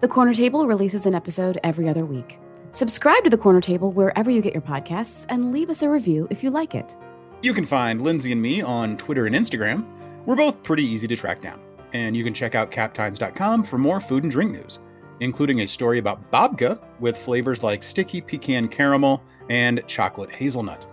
The 0.00 0.08
Corner 0.08 0.34
Table 0.34 0.66
releases 0.66 1.04
an 1.04 1.14
episode 1.14 1.58
every 1.64 1.88
other 1.88 2.04
week. 2.04 2.38
Subscribe 2.74 3.22
to 3.22 3.30
The 3.30 3.38
Corner 3.38 3.60
Table 3.60 3.92
wherever 3.92 4.32
you 4.32 4.42
get 4.42 4.52
your 4.52 4.60
podcasts 4.60 5.26
and 5.28 5.52
leave 5.52 5.70
us 5.70 5.82
a 5.82 5.88
review 5.88 6.26
if 6.28 6.42
you 6.42 6.50
like 6.50 6.74
it. 6.74 6.96
You 7.40 7.54
can 7.54 7.64
find 7.64 8.02
Lindsay 8.02 8.32
and 8.32 8.42
me 8.42 8.62
on 8.62 8.96
Twitter 8.96 9.26
and 9.26 9.36
Instagram. 9.36 9.86
We're 10.26 10.34
both 10.34 10.60
pretty 10.64 10.82
easy 10.82 11.06
to 11.06 11.14
track 11.14 11.40
down. 11.40 11.60
And 11.92 12.16
you 12.16 12.24
can 12.24 12.34
check 12.34 12.56
out 12.56 12.72
captimes.com 12.72 13.62
for 13.62 13.78
more 13.78 14.00
food 14.00 14.24
and 14.24 14.32
drink 14.32 14.50
news, 14.50 14.80
including 15.20 15.60
a 15.60 15.68
story 15.68 16.00
about 16.00 16.32
babka 16.32 16.82
with 16.98 17.16
flavors 17.16 17.62
like 17.62 17.80
sticky 17.80 18.20
pecan 18.20 18.66
caramel 18.66 19.22
and 19.48 19.86
chocolate 19.86 20.34
hazelnut. 20.34 20.84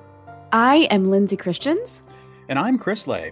I 0.51 0.87
am 0.91 1.09
Lindsay 1.09 1.35
Christians. 1.35 2.03
And 2.47 2.59
I'm 2.59 2.77
Chris 2.77 3.07
Lay. 3.07 3.31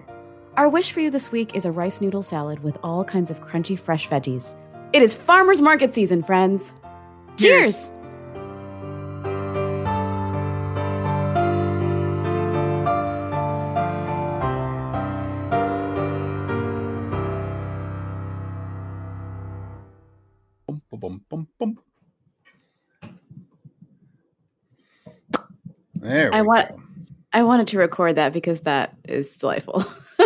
Our 0.57 0.69
wish 0.69 0.91
for 0.91 1.01
you 1.01 1.11
this 1.11 1.31
week 1.31 1.55
is 1.55 1.65
a 1.65 1.71
rice 1.71 2.01
noodle 2.01 2.23
salad 2.23 2.63
with 2.63 2.79
all 2.81 3.03
kinds 3.03 3.29
of 3.29 3.41
crunchy 3.41 3.77
fresh 3.77 4.09
veggies. 4.09 4.55
It 4.91 5.03
is 5.03 5.13
farmers 5.13 5.61
market 5.61 5.93
season, 5.93 6.23
friends. 6.23 6.73
Cheers. 7.37 7.75
Cheers. 7.75 7.98
Wanted 27.49 27.67
to 27.67 27.79
record 27.79 28.15
that 28.15 28.31
because 28.31 28.61
that 28.61 28.95
is 29.07 29.35
delightful. 29.37 29.83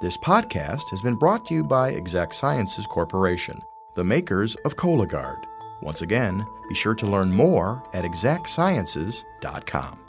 This 0.00 0.16
podcast 0.16 0.90
has 0.90 1.00
been 1.00 1.14
brought 1.14 1.46
to 1.46 1.54
you 1.54 1.62
by 1.62 1.90
Exact 1.90 2.34
Sciences 2.34 2.88
Corporation, 2.88 3.56
the 3.94 4.02
makers 4.02 4.56
of 4.64 4.76
Cologuard. 4.76 5.44
Once 5.80 6.02
again, 6.02 6.44
be 6.68 6.74
sure 6.74 6.96
to 6.96 7.06
learn 7.06 7.32
more 7.32 7.84
at 7.94 8.04
exactsciences.com. 8.04 10.01